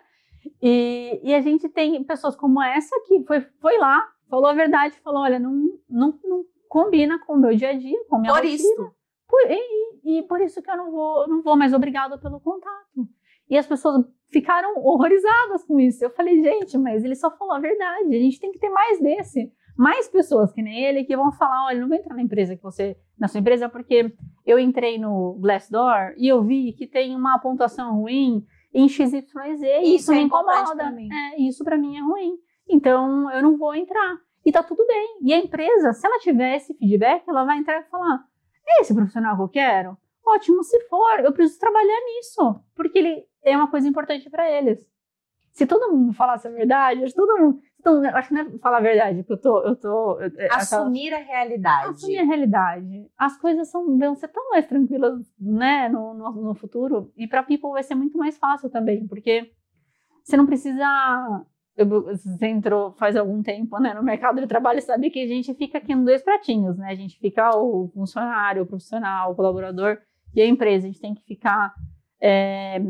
[0.62, 4.98] E, e a gente tem pessoas como essa que foi, foi lá, falou a verdade,
[5.02, 5.52] falou: olha, não,
[5.90, 8.56] não, não combina com o meu dia a dia, com a minha Por rotina.
[8.56, 8.97] isso.
[9.28, 13.08] Por, e, e, por isso que eu não vou, não vou mais obrigado pelo contato.
[13.50, 16.04] E as pessoas ficaram horrorizadas com isso.
[16.04, 18.16] Eu falei, gente, mas ele só falou a verdade.
[18.16, 19.52] A gente tem que ter mais desse.
[19.78, 22.64] Mais pessoas que nem ele que vão falar, olha, não vou entrar na empresa que
[22.64, 24.12] você, na sua empresa, porque
[24.46, 29.24] eu entrei no Glassdoor e eu vi que tem uma pontuação ruim em XYZ
[29.62, 30.92] e isso, isso me é incomoda.
[30.92, 31.10] Mim.
[31.12, 32.38] É, isso para mim é ruim.
[32.68, 34.18] Então eu não vou entrar.
[34.44, 35.20] E tá tudo bem.
[35.22, 38.24] E a empresa, se ela tiver esse feedback, ela vai entrar e falar:
[38.68, 39.98] é esse profissional que eu quero?
[40.26, 44.86] Ótimo, se for, eu preciso trabalhar nisso, porque ele é uma coisa importante para eles.
[45.54, 48.78] Se todo mundo falasse a verdade, todo mundo, todo mundo, acho que não é falar
[48.78, 51.90] a verdade, porque eu tô, eu tô eu, é, assumir a realidade.
[51.90, 53.12] Assumir a realidade.
[53.18, 57.12] As coisas são vão ser tão mais tranquilas, né, no, no, no futuro.
[57.16, 59.52] E para people vai ser muito mais fácil também, porque
[60.24, 60.86] você não precisa
[61.86, 65.78] você entrou faz algum tempo né, no mercado de trabalho sabe que a gente fica
[65.78, 66.90] aqui em dois pratinhos, né?
[66.90, 70.00] A gente fica o funcionário, o profissional, o colaborador
[70.34, 70.88] e a empresa.
[70.88, 71.74] A gente tem que ficar
[72.22, 72.82] é,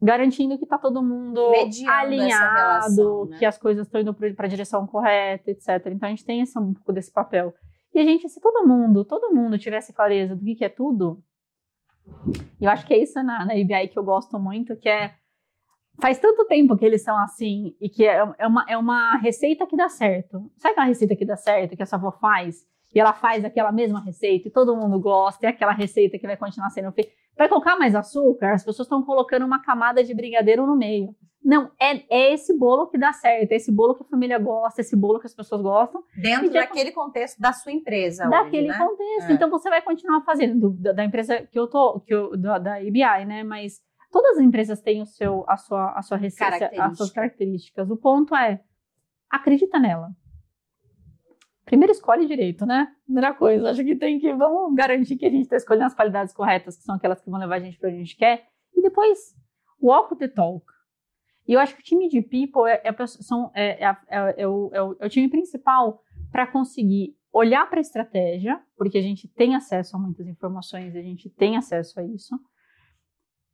[0.00, 3.38] garantindo que está todo mundo Mediando alinhado, relação, né?
[3.38, 5.68] que as coisas estão indo para a direção correta, etc.
[5.86, 7.54] Então a gente tem esse, um pouco desse papel.
[7.94, 11.22] E a gente, se todo mundo, todo mundo tivesse clareza do que, que é tudo,
[12.60, 15.14] eu acho que é isso na, na IBI que eu gosto muito, que é
[16.00, 19.66] faz tanto tempo que eles são assim e que é, é, uma, é uma receita
[19.66, 20.50] que dá certo.
[20.56, 22.66] Sabe aquela receita que dá certo, que a sua avó faz?
[22.94, 26.36] E ela faz aquela mesma receita e todo mundo gosta, é aquela receita que vai
[26.36, 27.10] continuar sendo feita.
[27.36, 31.14] Vai colocar mais açúcar, as pessoas estão colocando uma camada de brigadeiro no meio.
[31.46, 34.80] Não, é, é esse bolo que dá certo, é esse bolo que a família gosta,
[34.80, 36.02] esse bolo que as pessoas gostam.
[36.20, 38.28] Dentro daquele contexto da sua empresa.
[38.28, 38.84] Daquele hoje, né?
[38.84, 39.30] contexto.
[39.30, 39.32] É.
[39.32, 42.82] Então você vai continuar fazendo, da, da, empresa que eu tô, que eu, da, da
[42.82, 43.44] IBI, né?
[43.44, 43.80] Mas
[44.16, 47.90] Todas as empresas têm o seu, a sua, a sua receita, as suas características.
[47.90, 48.62] O ponto é,
[49.28, 50.08] acredita nela.
[51.66, 52.88] Primeiro escolhe direito, né?
[53.04, 56.32] Primeira coisa, acho que tem que, vamos garantir que a gente está escolhendo as qualidades
[56.32, 58.46] corretas, que são aquelas que vão levar a gente para onde a gente quer.
[58.74, 59.34] E depois,
[59.82, 60.64] walk the talk.
[61.46, 64.70] E eu acho que o time de people é, é, são, é, é, é o,
[64.72, 66.00] é, o, é o time principal
[66.32, 71.02] para conseguir olhar para a estratégia, porque a gente tem acesso a muitas informações, a
[71.02, 72.34] gente tem acesso a isso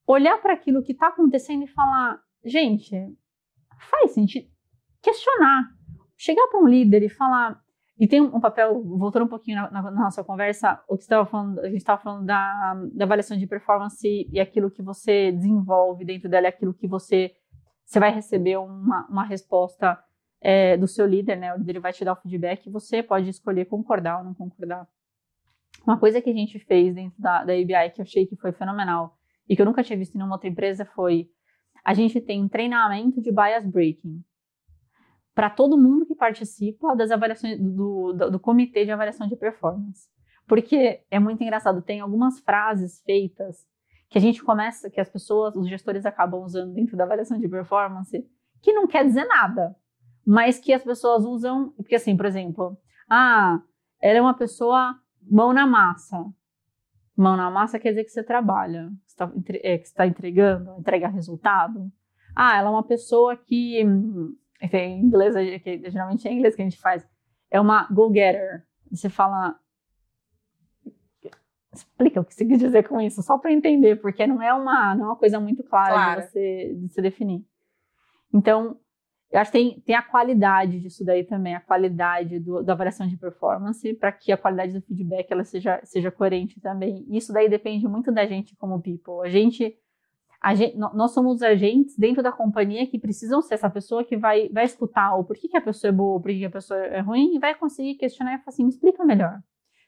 [0.07, 2.97] olhar para aquilo que está acontecendo e falar, gente,
[3.91, 4.49] faz sentido.
[5.01, 5.65] Questionar.
[6.17, 7.61] Chegar para um líder e falar.
[7.99, 11.61] E tem um papel, voltando um pouquinho na, na, nossa conversa, o que estava falando,
[11.61, 16.29] a gente estava falando da, da, avaliação de performance e aquilo que você desenvolve dentro
[16.29, 17.33] dela, aquilo que você,
[17.85, 20.03] você vai receber uma, uma resposta
[20.41, 21.55] é, do seu líder, né?
[21.55, 24.88] O líder vai te dar o feedback e você pode escolher concordar ou não concordar.
[25.87, 28.53] Uma coisa que a gente fez dentro da, da ABI que eu achei que foi
[28.53, 29.17] fenomenal
[29.49, 31.29] e que eu nunca tinha visto em nenhuma outra empresa foi
[31.85, 34.23] a gente tem um treinamento de bias breaking
[35.35, 40.09] para todo mundo que participa das avaliações do, do, do, comitê de avaliação de performance.
[40.47, 43.67] Porque é muito engraçado, tem algumas frases feitas
[44.11, 47.49] que a gente começa, que as pessoas, os gestores acabam usando dentro da avaliação de
[47.49, 48.27] performance,
[48.61, 49.75] que não quer dizer nada,
[50.27, 52.77] mas que as pessoas usam, porque assim, por exemplo,
[53.09, 53.61] ah,
[54.01, 56.23] ela é uma pessoa mão na massa.
[57.17, 61.90] Mão na massa quer dizer que você trabalha, está é, está entregando, entrega resultado.
[62.35, 63.81] Ah, ela é uma pessoa que,
[64.62, 67.07] enfim, em inglês, que geralmente é em inglês que a gente faz,
[67.51, 68.66] é uma go-getter.
[68.90, 69.59] Você fala.
[71.75, 74.94] Explica o que você quer dizer com isso, só para entender, porque não é uma,
[74.94, 76.20] não é uma coisa muito clara claro.
[76.20, 77.46] de, você, de você definir.
[78.33, 78.79] Então,
[79.33, 83.09] eu acho que tem, tem a qualidade disso daí também, a qualidade do, da avaliação
[83.09, 87.07] de performance, para que a qualidade do feedback ela seja, seja coerente também.
[87.09, 89.25] Isso daí depende muito da gente como people.
[89.25, 89.75] A gente,
[90.55, 94.64] Gente, nós somos agentes dentro da companhia que precisam ser essa pessoa que vai, vai
[94.64, 97.38] escutar o porquê que a pessoa é boa, porquê que a pessoa é ruim, e
[97.38, 99.40] vai conseguir questionar e falar assim, me explica melhor.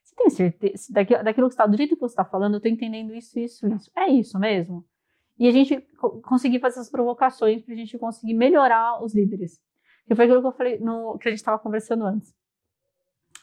[0.02, 3.12] Você tem certeza, daquilo que está, do jeito que você está falando, eu estou entendendo
[3.14, 3.90] isso, isso, isso.
[3.96, 4.84] É isso mesmo?
[5.38, 5.80] E a gente
[6.22, 9.60] conseguir fazer essas provocações para a gente conseguir melhorar os líderes.
[10.06, 12.34] Que foi aquilo que eu falei, no, que a gente estava conversando antes.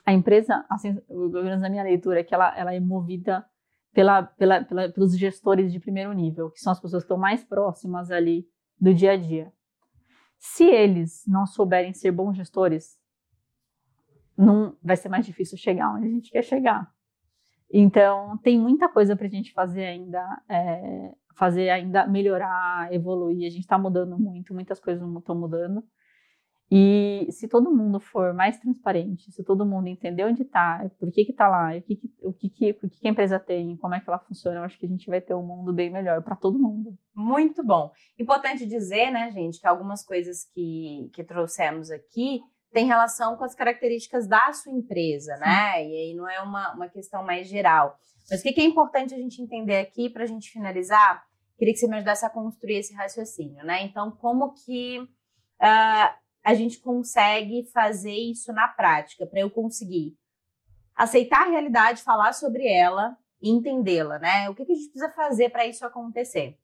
[0.05, 3.45] A empresa, assim, pelo menos na minha leitura, é que ela, ela é movida
[3.93, 7.43] pela, pela, pela, pelos gestores de primeiro nível, que são as pessoas que estão mais
[7.43, 8.47] próximas ali
[8.79, 9.51] do dia a dia.
[10.39, 12.97] Se eles não souberem ser bons gestores,
[14.35, 16.91] não vai ser mais difícil chegar onde a gente quer chegar.
[17.71, 23.47] Então, tem muita coisa para a gente fazer ainda, é, fazer ainda melhorar, evoluir.
[23.47, 25.83] A gente está mudando muito, muitas coisas estão mudando.
[26.73, 31.23] E se todo mundo for mais transparente, se todo mundo entender onde está, por que
[31.23, 34.09] está lá, o, que, que, o, que, que, que a empresa tem, como é que
[34.09, 36.57] ela funciona, eu acho que a gente vai ter um mundo bem melhor para todo
[36.57, 36.97] mundo.
[37.13, 37.91] Muito bom.
[38.17, 42.39] Importante dizer, né, gente, que algumas coisas que, que trouxemos aqui
[42.71, 45.85] têm relação com as características da sua empresa, né?
[45.85, 47.97] E aí não é uma, uma questão mais geral.
[48.29, 51.23] Mas o que, que é importante a gente entender aqui para a gente finalizar?
[51.57, 53.83] Queria que você me ajudasse a construir esse raciocínio, né?
[53.83, 54.99] Então, como que.
[54.99, 60.17] Uh, a gente consegue fazer isso na prática, para eu conseguir
[60.95, 64.49] aceitar a realidade, falar sobre ela e entendê-la, né?
[64.49, 66.57] O que, que a gente precisa fazer para isso acontecer?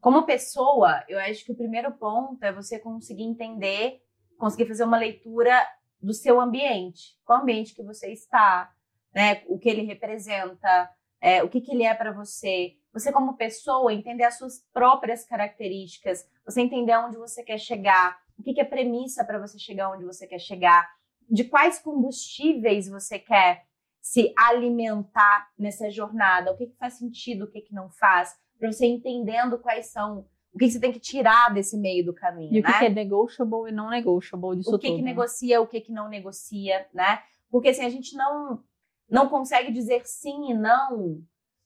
[0.00, 4.02] Como pessoa, eu acho que o primeiro ponto é você conseguir entender,
[4.38, 5.66] conseguir fazer uma leitura
[6.00, 7.18] do seu ambiente.
[7.24, 8.72] Qual ambiente que você está,
[9.14, 9.42] né?
[9.46, 12.76] O que ele representa, é, o que, que ele é para você.
[12.92, 18.42] Você, como pessoa, entender as suas próprias características, você entender onde você quer chegar, o
[18.42, 20.88] que, que é premissa para você chegar onde você quer chegar,
[21.28, 23.66] de quais combustíveis você quer
[24.00, 28.70] se alimentar nessa jornada, o que, que faz sentido, o que, que não faz, para
[28.70, 32.52] você entendendo quais são, o que, que, você tem que tirar desse meio do caminho.
[32.52, 32.68] E né?
[32.68, 35.10] o que, que é negotiable e não negotiable disso O que, tudo, que né?
[35.10, 37.22] negocia, o que, que não negocia, né?
[37.50, 38.62] Porque assim, a gente não,
[39.10, 41.20] não consegue dizer sim e não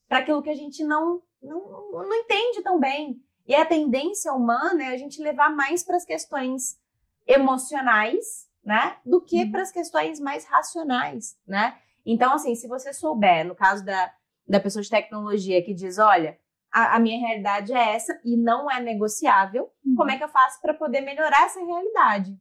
[0.07, 3.21] para aquilo que a gente não, não, não entende tão bem.
[3.47, 6.79] E a tendência humana é a gente levar mais para as questões
[7.27, 9.51] emocionais, né, do que uhum.
[9.51, 11.77] para as questões mais racionais, né?
[12.05, 14.11] Então, assim, se você souber, no caso da,
[14.47, 16.37] da pessoa de tecnologia que diz, olha,
[16.71, 19.95] a, a minha realidade é essa e não é negociável, uhum.
[19.95, 22.39] como é que eu faço para poder melhorar essa realidade?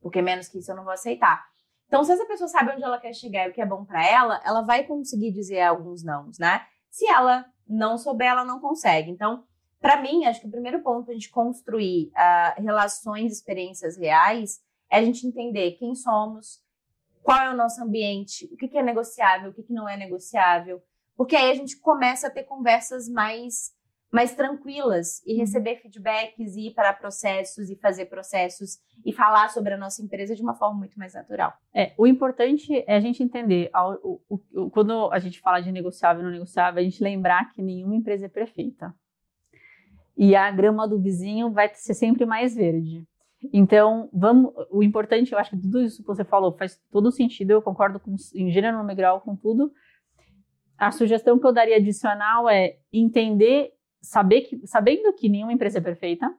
[0.00, 1.44] Porque menos que isso eu não vou aceitar.
[1.86, 4.06] Então, se essa pessoa sabe onde ela quer chegar e o que é bom para
[4.06, 6.64] ela, ela vai conseguir dizer alguns nãos, né?
[6.88, 9.10] Se ela não souber, ela não consegue.
[9.10, 9.44] Então,
[9.80, 14.98] para mim, acho que o primeiro ponto a gente construir uh, relações, experiências reais, é
[14.98, 16.62] a gente entender quem somos,
[17.22, 19.96] qual é o nosso ambiente, o que, que é negociável, o que, que não é
[19.96, 20.82] negociável.
[21.20, 23.74] Porque aí a gente começa a ter conversas mais,
[24.10, 25.40] mais tranquilas e uhum.
[25.40, 30.34] receber feedbacks, e ir para processos e fazer processos e falar sobre a nossa empresa
[30.34, 31.52] de uma forma muito mais natural.
[31.74, 33.70] É, o importante é a gente entender,
[34.02, 37.52] o, o, o, quando a gente fala de negociável e não negociável, a gente lembrar
[37.52, 38.94] que nenhuma empresa é perfeita
[40.16, 43.06] e a grama do vizinho vai ser sempre mais verde.
[43.52, 47.50] Então, vamos, o importante, eu acho que tudo isso que você falou faz todo sentido,
[47.50, 49.70] eu concordo com, em gênero, no grau, com tudo.
[50.80, 55.82] A sugestão que eu daria adicional é entender, saber que, sabendo que nenhuma empresa é
[55.82, 56.34] perfeita,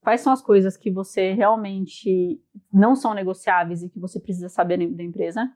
[0.00, 4.76] quais são as coisas que você realmente não são negociáveis e que você precisa saber
[4.88, 5.48] da empresa.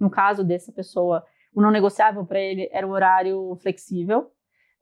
[0.00, 4.32] No caso dessa pessoa, o não negociável para ele era o horário flexível,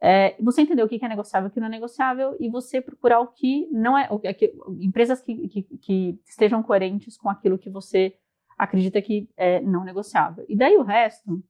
[0.01, 2.81] é, você entender o que é negociável e o que não é negociável e você
[2.81, 7.59] procurar o que não é, o que, empresas que, que, que, estejam coerentes com aquilo
[7.59, 8.17] que você
[8.57, 10.45] acredita que é não negociável.
[10.49, 11.43] E daí o resto,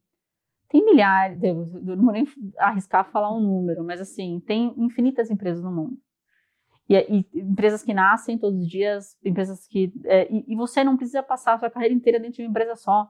[0.75, 1.55] tem milhares, eu
[1.97, 2.27] não vou nem
[2.59, 5.97] arriscar falar um número, mas assim, tem infinitas empresas no mundo.
[6.89, 9.93] E, e empresas que nascem todos os dias, empresas que.
[10.05, 12.75] É, e, e você não precisa passar a sua carreira inteira dentro de uma empresa
[12.75, 13.09] só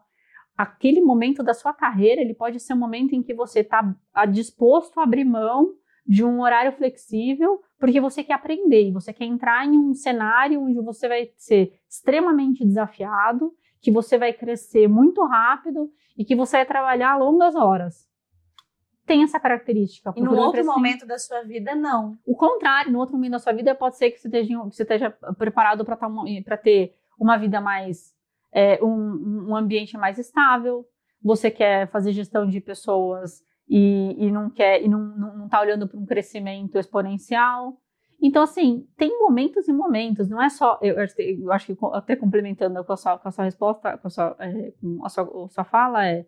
[0.54, 3.96] aquele momento da sua carreira, ele pode ser um momento em que você está
[4.30, 5.72] disposto a abrir mão
[6.06, 10.80] de um horário flexível, porque você quer aprender, você quer entrar em um cenário onde
[10.82, 13.54] você vai ser extremamente desafiado,
[13.84, 18.08] que você vai crescer muito rápido e que você vai trabalhar longas horas.
[19.04, 20.10] Tem essa característica.
[20.16, 22.16] E no outro momento da sua vida, não.
[22.24, 24.82] O contrário, no outro momento da sua vida, pode ser que você esteja, que você
[24.82, 28.14] esteja preparado para tá ter uma vida mais
[28.50, 30.88] é, um, um, ambiente mais estável,
[31.22, 35.86] você quer fazer gestão de pessoas e, e não quer e não, não, está olhando
[35.86, 37.78] para um crescimento exponencial.
[38.26, 40.78] Então, assim, tem momentos e momentos, não é só.
[40.80, 44.10] Eu, eu acho que até complementando com a sua, com a sua resposta, com a
[44.10, 46.24] sua, é, com a sua, a sua fala, é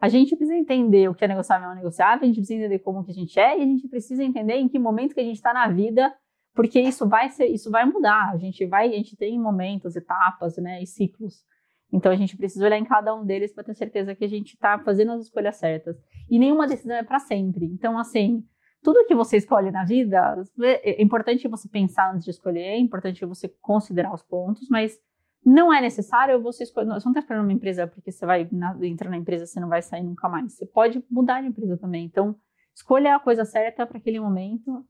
[0.00, 2.78] a gente precisa entender o que é negociável e não negociável, a gente precisa entender
[2.78, 5.24] como que a gente é e a gente precisa entender em que momento que a
[5.24, 6.14] gente está na vida,
[6.54, 8.30] porque isso vai ser, isso vai mudar.
[8.32, 11.44] A gente vai, a gente tem momentos, etapas, né, e ciclos.
[11.92, 14.54] Então a gente precisa olhar em cada um deles para ter certeza que a gente
[14.54, 15.96] está fazendo as escolhas certas.
[16.30, 17.66] E nenhuma decisão é para sempre.
[17.66, 18.44] Então assim,
[18.84, 23.24] tudo que você escolhe na vida, é importante você pensar antes de escolher, é importante
[23.24, 25.00] você considerar os pontos, mas
[25.44, 26.88] não é necessário você escolher.
[26.88, 29.70] Você não está esperando uma empresa porque você vai na, entrar na empresa você não
[29.70, 30.52] vai sair nunca mais.
[30.52, 32.04] Você pode mudar de empresa também.
[32.04, 32.36] Então,
[32.74, 34.84] escolha a coisa certa para aquele momento,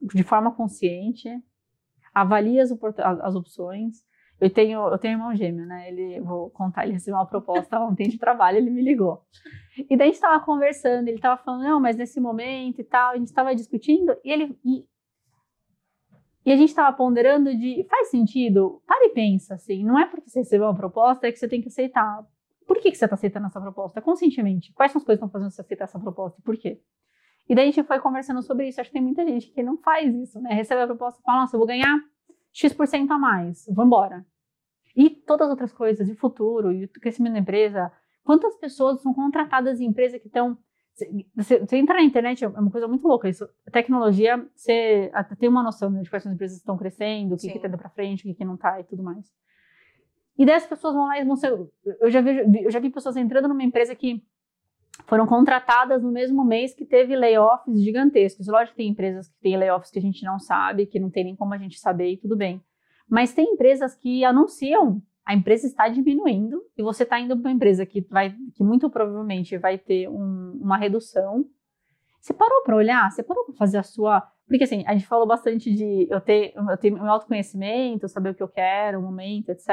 [0.00, 1.28] de forma consciente,
[2.14, 2.70] avalie as,
[3.20, 3.96] as opções.
[4.40, 5.88] Eu tenho, eu tenho um irmão gêmeo, né?
[5.88, 9.24] Ele, vou contar, ele recebeu uma proposta ontem de trabalho, ele me ligou.
[9.76, 13.12] E daí a gente estava conversando, ele estava falando, não, mas nesse momento e tal,
[13.12, 14.58] a gente estava discutindo, e ele.
[14.64, 14.84] E,
[16.46, 18.82] e a gente estava ponderando de, faz sentido?
[18.86, 21.60] Para e pensa, assim, não é porque você recebeu uma proposta é que você tem
[21.60, 22.24] que aceitar.
[22.66, 24.00] Por que, que você está aceitando essa proposta?
[24.00, 24.72] Conscientemente.
[24.72, 26.40] Quais são as coisas que estão fazendo você aceitar essa proposta?
[26.42, 26.80] Por quê?
[27.48, 28.80] E daí a gente foi conversando sobre isso.
[28.80, 30.54] Acho que tem muita gente que não faz isso, né?
[30.54, 31.98] Recebe a proposta e fala, nossa, eu vou ganhar
[32.52, 34.24] X% a mais, vou embora.
[34.96, 37.92] E todas as outras coisas, de futuro, e o crescimento da empresa,
[38.24, 40.56] Quantas pessoas são contratadas em empresas que estão.
[41.36, 43.46] Você, você entra na internet, é uma coisa muito louca isso.
[43.70, 47.48] Tecnologia, você tem uma noção de quais são as empresas que estão crescendo, o que
[47.48, 49.26] está indo para frente, o que, que não está e tudo mais.
[50.38, 51.52] E dessas pessoas vão lá e vão ser.
[52.00, 54.24] Eu já, vejo, eu já vi pessoas entrando numa empresa que
[55.06, 58.46] foram contratadas no mesmo mês que teve layoffs gigantescos.
[58.46, 61.24] Lógico que tem empresas que têm layoffs que a gente não sabe, que não tem
[61.24, 62.62] nem como a gente saber e tudo bem.
[63.08, 67.54] Mas tem empresas que anunciam a empresa está diminuindo e você está indo para uma
[67.54, 71.44] empresa que vai, que muito provavelmente vai ter um, uma redução.
[72.20, 73.10] Você parou para olhar?
[73.10, 74.20] Você parou para fazer a sua?
[74.46, 78.34] Porque assim, a gente falou bastante de eu ter, eu ter meu autoconhecimento, saber o
[78.34, 79.68] que eu quero, o momento, etc.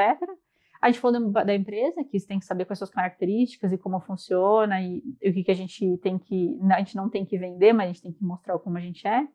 [0.80, 3.72] A gente falou da, da empresa, que você tem que saber quais são as características
[3.72, 7.08] e como funciona e, e o que, que a gente tem que, a gente não
[7.10, 9.28] tem que vender, mas a gente tem que mostrar como a gente é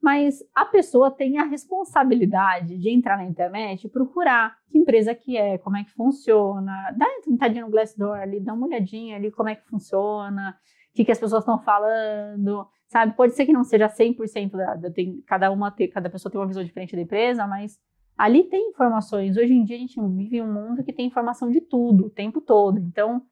[0.00, 5.36] mas a pessoa tem a responsabilidade de entrar na internet e procurar que empresa que
[5.36, 9.30] é, como é que funciona, dá uma entradinha no Glassdoor ali, dá uma olhadinha ali
[9.30, 10.56] como é que funciona,
[10.90, 13.14] o que, que as pessoas estão falando, sabe?
[13.14, 16.40] Pode ser que não seja 100% da, da tem, cada uma tem, cada pessoa tem
[16.40, 17.78] uma visão diferente da empresa, mas
[18.16, 19.36] ali tem informações.
[19.36, 22.40] Hoje em dia a gente vive um mundo que tem informação de tudo, o tempo
[22.40, 22.78] todo.
[22.78, 23.22] Então,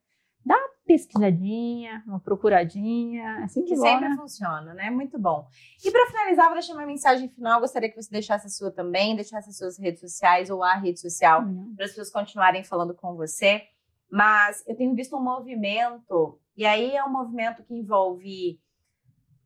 [0.45, 0.59] dá
[0.89, 4.89] pesquisadinha, uma procuradinha, assim que, que sempre funciona, né?
[4.89, 5.47] Muito bom.
[5.85, 7.61] E para finalizar, vou deixar uma mensagem final.
[7.61, 10.99] Gostaria que você deixasse a sua também, deixasse as suas redes sociais ou a rede
[10.99, 11.45] social
[11.77, 13.63] para as pessoas continuarem falando com você.
[14.11, 18.59] Mas eu tenho visto um movimento, e aí é um movimento que envolve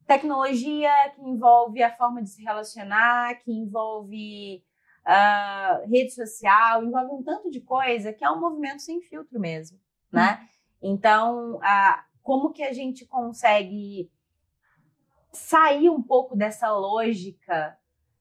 [0.07, 4.63] tecnologia, que envolve a forma de se relacionar, que envolve
[5.05, 9.77] uh, rede social, envolve um tanto de coisa que é um movimento sem filtro mesmo,
[10.13, 10.39] né?
[10.41, 10.53] Uhum.
[10.83, 14.11] Então, a, como que a gente consegue
[15.33, 17.79] sair um pouco dessa lógica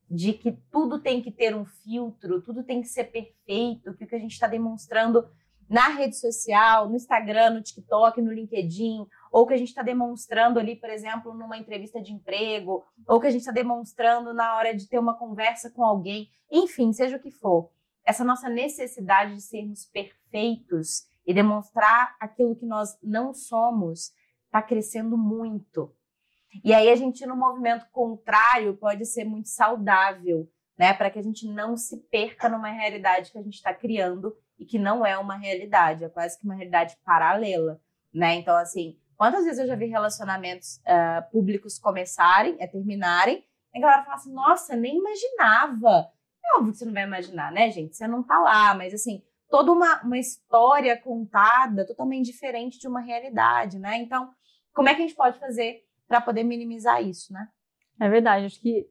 [0.10, 4.08] de que tudo tem que ter um filtro, tudo tem que ser perfeito, que o
[4.08, 5.28] que a gente está demonstrando
[5.70, 10.60] na rede social, no Instagram, no TikTok, no LinkedIn, ou que a gente está demonstrando
[10.60, 14.76] ali, por exemplo, numa entrevista de emprego, ou que a gente está demonstrando na hora
[14.76, 17.72] de ter uma conversa com alguém, enfim, seja o que for.
[18.04, 24.12] Essa nossa necessidade de sermos perfeitos e demonstrar aquilo que nós não somos
[24.46, 25.94] está crescendo muito.
[26.64, 31.22] E aí a gente no movimento contrário pode ser muito saudável, né, para que a
[31.22, 35.18] gente não se perca numa realidade que a gente está criando e que não é
[35.18, 37.80] uma realidade, é quase que uma realidade paralela,
[38.14, 38.36] né?
[38.36, 43.82] Então assim, quantas vezes eu já vi relacionamentos uh, públicos começarem, é terminarem, e a
[43.82, 46.12] galera fala assim, nossa, nem imaginava.
[46.44, 47.96] É óbvio que você não vai imaginar, né, gente?
[47.96, 53.02] Você não tá lá, mas assim, toda uma, uma história contada totalmente diferente de uma
[53.02, 53.98] realidade, né?
[53.98, 54.32] Então,
[54.74, 57.48] como é que a gente pode fazer para poder minimizar isso, né?
[58.00, 58.88] É verdade, acho que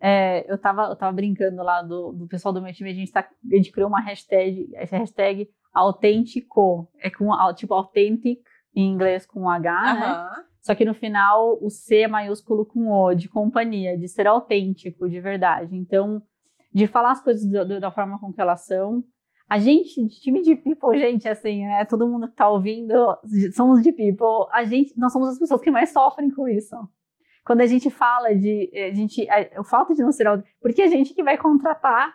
[0.00, 3.10] é, eu, estava eu tava brincando lá do, do pessoal do meu time, a gente,
[3.10, 8.40] tá, a gente criou uma hashtag, essa hashtag autêntico, é com tipo authentic
[8.74, 10.00] em inglês com H, uhum.
[10.00, 10.44] né?
[10.60, 15.08] Só que no final o C é maiúsculo com O, de companhia, de ser autêntico,
[15.08, 15.74] de verdade.
[15.76, 16.22] Então,
[16.72, 19.02] de falar as coisas do, do, da forma com que elas são,
[19.48, 21.84] a gente, time de people, gente, assim, né?
[21.86, 22.94] Todo mundo que tá ouvindo,
[23.54, 24.46] somos de people.
[24.52, 26.76] A gente, nós somos as pessoas que mais sofrem com isso.
[27.46, 30.26] Quando a gente fala de, a gente, a, o fato de não ser,
[30.60, 32.14] porque a gente que vai contratar,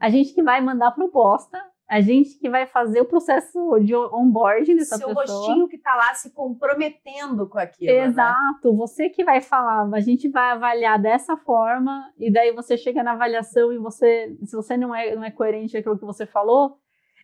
[0.00, 1.62] a gente que vai mandar proposta,
[1.92, 5.26] a gente que vai fazer o processo de onboarding dessa Seu pessoa.
[5.26, 7.92] Seu rostinho que está lá se comprometendo com aquilo.
[7.92, 8.06] Né?
[8.06, 8.78] Exato, né?
[8.78, 13.12] você que vai falar, a gente vai avaliar dessa forma, e daí você chega na
[13.12, 16.78] avaliação e você, se você não é, não é coerente com aquilo que você falou,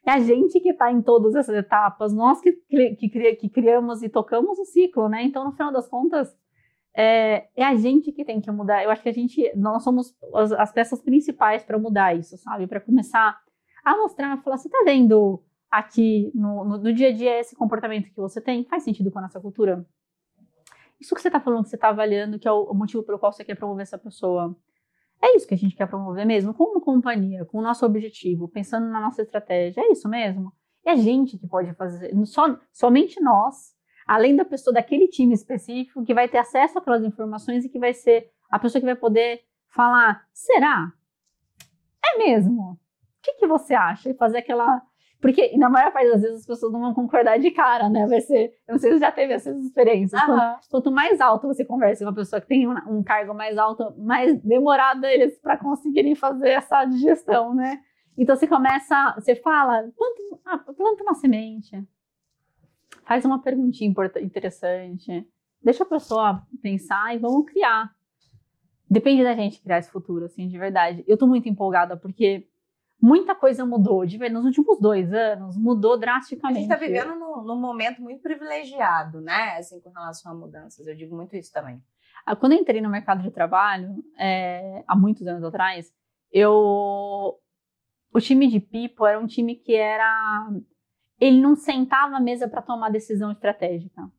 [0.05, 4.11] É a gente que está em todas essas etapas, nós que, que, que, criamos e
[4.11, 5.23] tocamos o ciclo, né?
[5.23, 6.29] Então, no final das contas,
[6.95, 8.85] é, é, a gente que tem que mudar.
[8.85, 12.67] Eu acho que a gente, nós somos as, as peças principais para mudar isso, sabe?
[12.67, 13.39] Para começar
[13.85, 18.11] a mostrar, falar, você está vendo aqui no, no, no, dia a dia esse comportamento
[18.11, 18.65] que você tem?
[18.65, 19.87] Faz sentido com a nossa cultura?
[21.01, 23.19] Isso que você está falando, que você está avaliando, que é o, o motivo pelo
[23.19, 24.57] qual você quer promover essa pessoa,
[25.21, 28.87] é isso que a gente quer promover mesmo, como companhia, com o nosso objetivo, pensando
[28.89, 29.81] na nossa estratégia.
[29.81, 30.53] É isso mesmo?
[30.85, 33.75] É a gente que pode fazer, só, somente nós,
[34.07, 37.93] além da pessoa daquele time específico, que vai ter acesso àquelas informações e que vai
[37.93, 40.93] ser a pessoa que vai poder falar: será?
[42.05, 42.79] É mesmo?
[43.29, 44.11] O que, que você acha?
[44.11, 44.83] E fazer aquela
[45.21, 48.07] porque na maior parte das vezes as pessoas não vão concordar de cara, né?
[48.07, 48.55] Vai ser.
[48.69, 50.21] Eu não sei se já teve essas experiências.
[50.21, 50.27] Uhum.
[50.27, 53.59] Quanto, quanto, mais alto você conversa com uma pessoa que tem um, um cargo mais
[53.59, 57.81] alto, mais demorado é eles para conseguirem fazer essa digestão, né?
[58.17, 61.85] Então você começa, você fala, planta, ah, planta uma semente,
[63.05, 65.27] faz uma perguntinha interessante,
[65.63, 67.93] deixa a pessoa pensar e vamos criar.
[68.91, 71.05] Depende da gente criar esse futuro, assim, de verdade.
[71.07, 72.49] Eu tô muito empolgada porque
[73.01, 74.05] muita coisa mudou.
[74.05, 76.59] De, nos últimos dois anos, mudou drasticamente.
[76.59, 79.57] A gente está vivendo num, num, momento muito privilegiado, né?
[79.57, 80.87] Assim, com relação a mudanças.
[80.87, 81.83] Eu digo muito isso também.
[82.27, 85.93] Ah, quando eu entrei no mercado de trabalho, é, há muitos anos atrás,
[86.33, 87.39] eu.
[88.11, 90.49] O time de People era um time que era.
[91.21, 94.11] Ele não sentava à mesa para tomar decisão estratégica.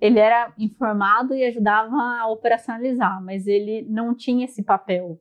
[0.00, 5.20] Ele era informado e ajudava a operacionalizar, mas ele não tinha esse papel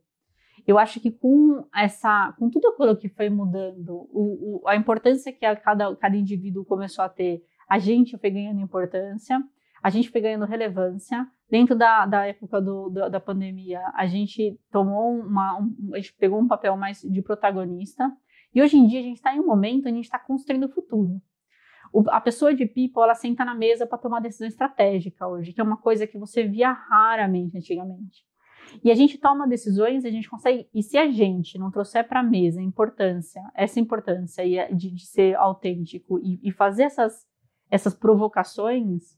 [0.66, 5.32] eu acho que com essa, com tudo aquilo que foi mudando, o, o, a importância
[5.32, 9.42] que a cada, cada indivíduo começou a ter, a gente foi ganhando importância,
[9.82, 11.28] a gente foi ganhando relevância.
[11.50, 16.14] Dentro da, da época do, da, da pandemia, a gente tomou uma, um, a gente
[16.14, 18.10] pegou um papel mais de protagonista.
[18.56, 20.66] E hoje em dia a gente está em um momento onde a gente está construindo
[20.66, 21.22] o futuro.
[22.08, 25.64] A pessoa de people, ela senta na mesa para tomar decisão estratégica hoje, que é
[25.64, 28.26] uma coisa que você via raramente antigamente.
[28.84, 30.68] E a gente toma decisões, a gente consegue.
[30.74, 34.44] E se a gente não trouxer para a mesa a importância, essa importância
[34.74, 37.26] de, de ser autêntico e, e, fazer essas,
[37.70, 39.18] essas provocações,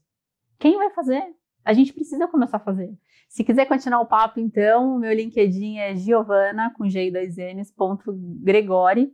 [0.58, 1.22] quem vai fazer?
[1.64, 2.96] A gente precisa começar a fazer.
[3.28, 7.72] Se quiser continuar o papo, então, meu LinkedIn é Giovana, com G e dois N's,
[7.72, 9.12] ponto Gregori.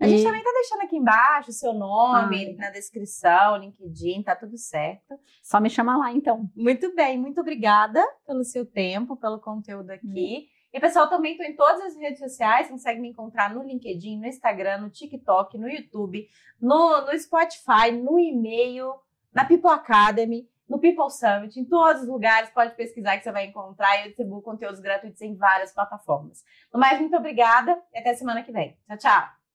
[0.00, 0.10] A e...
[0.10, 4.56] gente também tá deixando aqui embaixo o seu nome, ah, na descrição, LinkedIn, tá tudo
[4.58, 5.18] certo.
[5.42, 6.50] Só me chama lá, então.
[6.54, 10.48] Muito bem, muito obrigada pelo seu tempo, pelo conteúdo aqui.
[10.50, 10.56] Hum.
[10.72, 14.26] E, pessoal, também estou em todas as redes sociais, consegue me encontrar no LinkedIn, no
[14.26, 16.28] Instagram, no TikTok, no YouTube,
[16.60, 18.92] no, no Spotify, no e-mail,
[19.32, 23.46] na People Academy, no People Summit, em todos os lugares, pode pesquisar que você vai
[23.46, 26.44] encontrar e eu distribuo conteúdos gratuitos em várias plataformas.
[26.72, 28.76] No mais, muito obrigada e até semana que vem.
[28.86, 29.45] Tchau, tchau!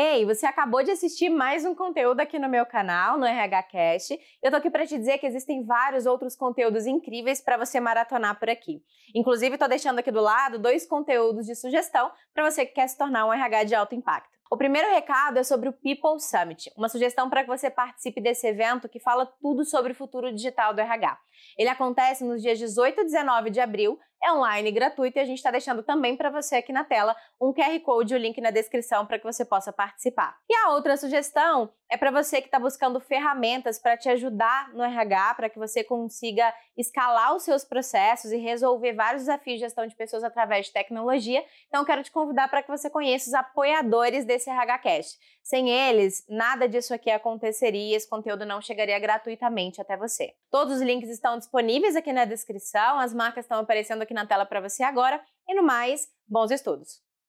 [0.00, 4.16] Ei, você acabou de assistir mais um conteúdo aqui no meu canal, no RHCast.
[4.40, 8.38] Eu tô aqui para te dizer que existem vários outros conteúdos incríveis para você maratonar
[8.38, 8.80] por aqui.
[9.12, 12.96] Inclusive, tô deixando aqui do lado dois conteúdos de sugestão para você que quer se
[12.96, 14.38] tornar um RH de alto impacto.
[14.48, 18.46] O primeiro recado é sobre o People Summit, uma sugestão para que você participe desse
[18.46, 21.18] evento que fala tudo sobre o futuro digital do RH.
[21.58, 25.38] Ele acontece nos dias 18 e 19 de abril, é online gratuito e a gente
[25.38, 29.06] está deixando também para você aqui na tela um QR Code o link na descrição
[29.06, 30.36] para que você possa participar.
[30.48, 34.82] E a outra sugestão é para você que está buscando ferramentas para te ajudar no
[34.82, 39.86] RH, para que você consiga escalar os seus processos e resolver vários desafios de gestão
[39.86, 41.42] de pessoas através de tecnologia.
[41.68, 45.18] Então, quero te convidar para que você conheça os apoiadores desse RHCast.
[45.48, 50.34] Sem eles, nada disso aqui aconteceria, esse conteúdo não chegaria gratuitamente até você.
[50.50, 54.44] Todos os links estão disponíveis aqui na descrição, as marcas estão aparecendo aqui na tela
[54.44, 55.18] para você agora.
[55.48, 57.07] E no mais, bons estudos!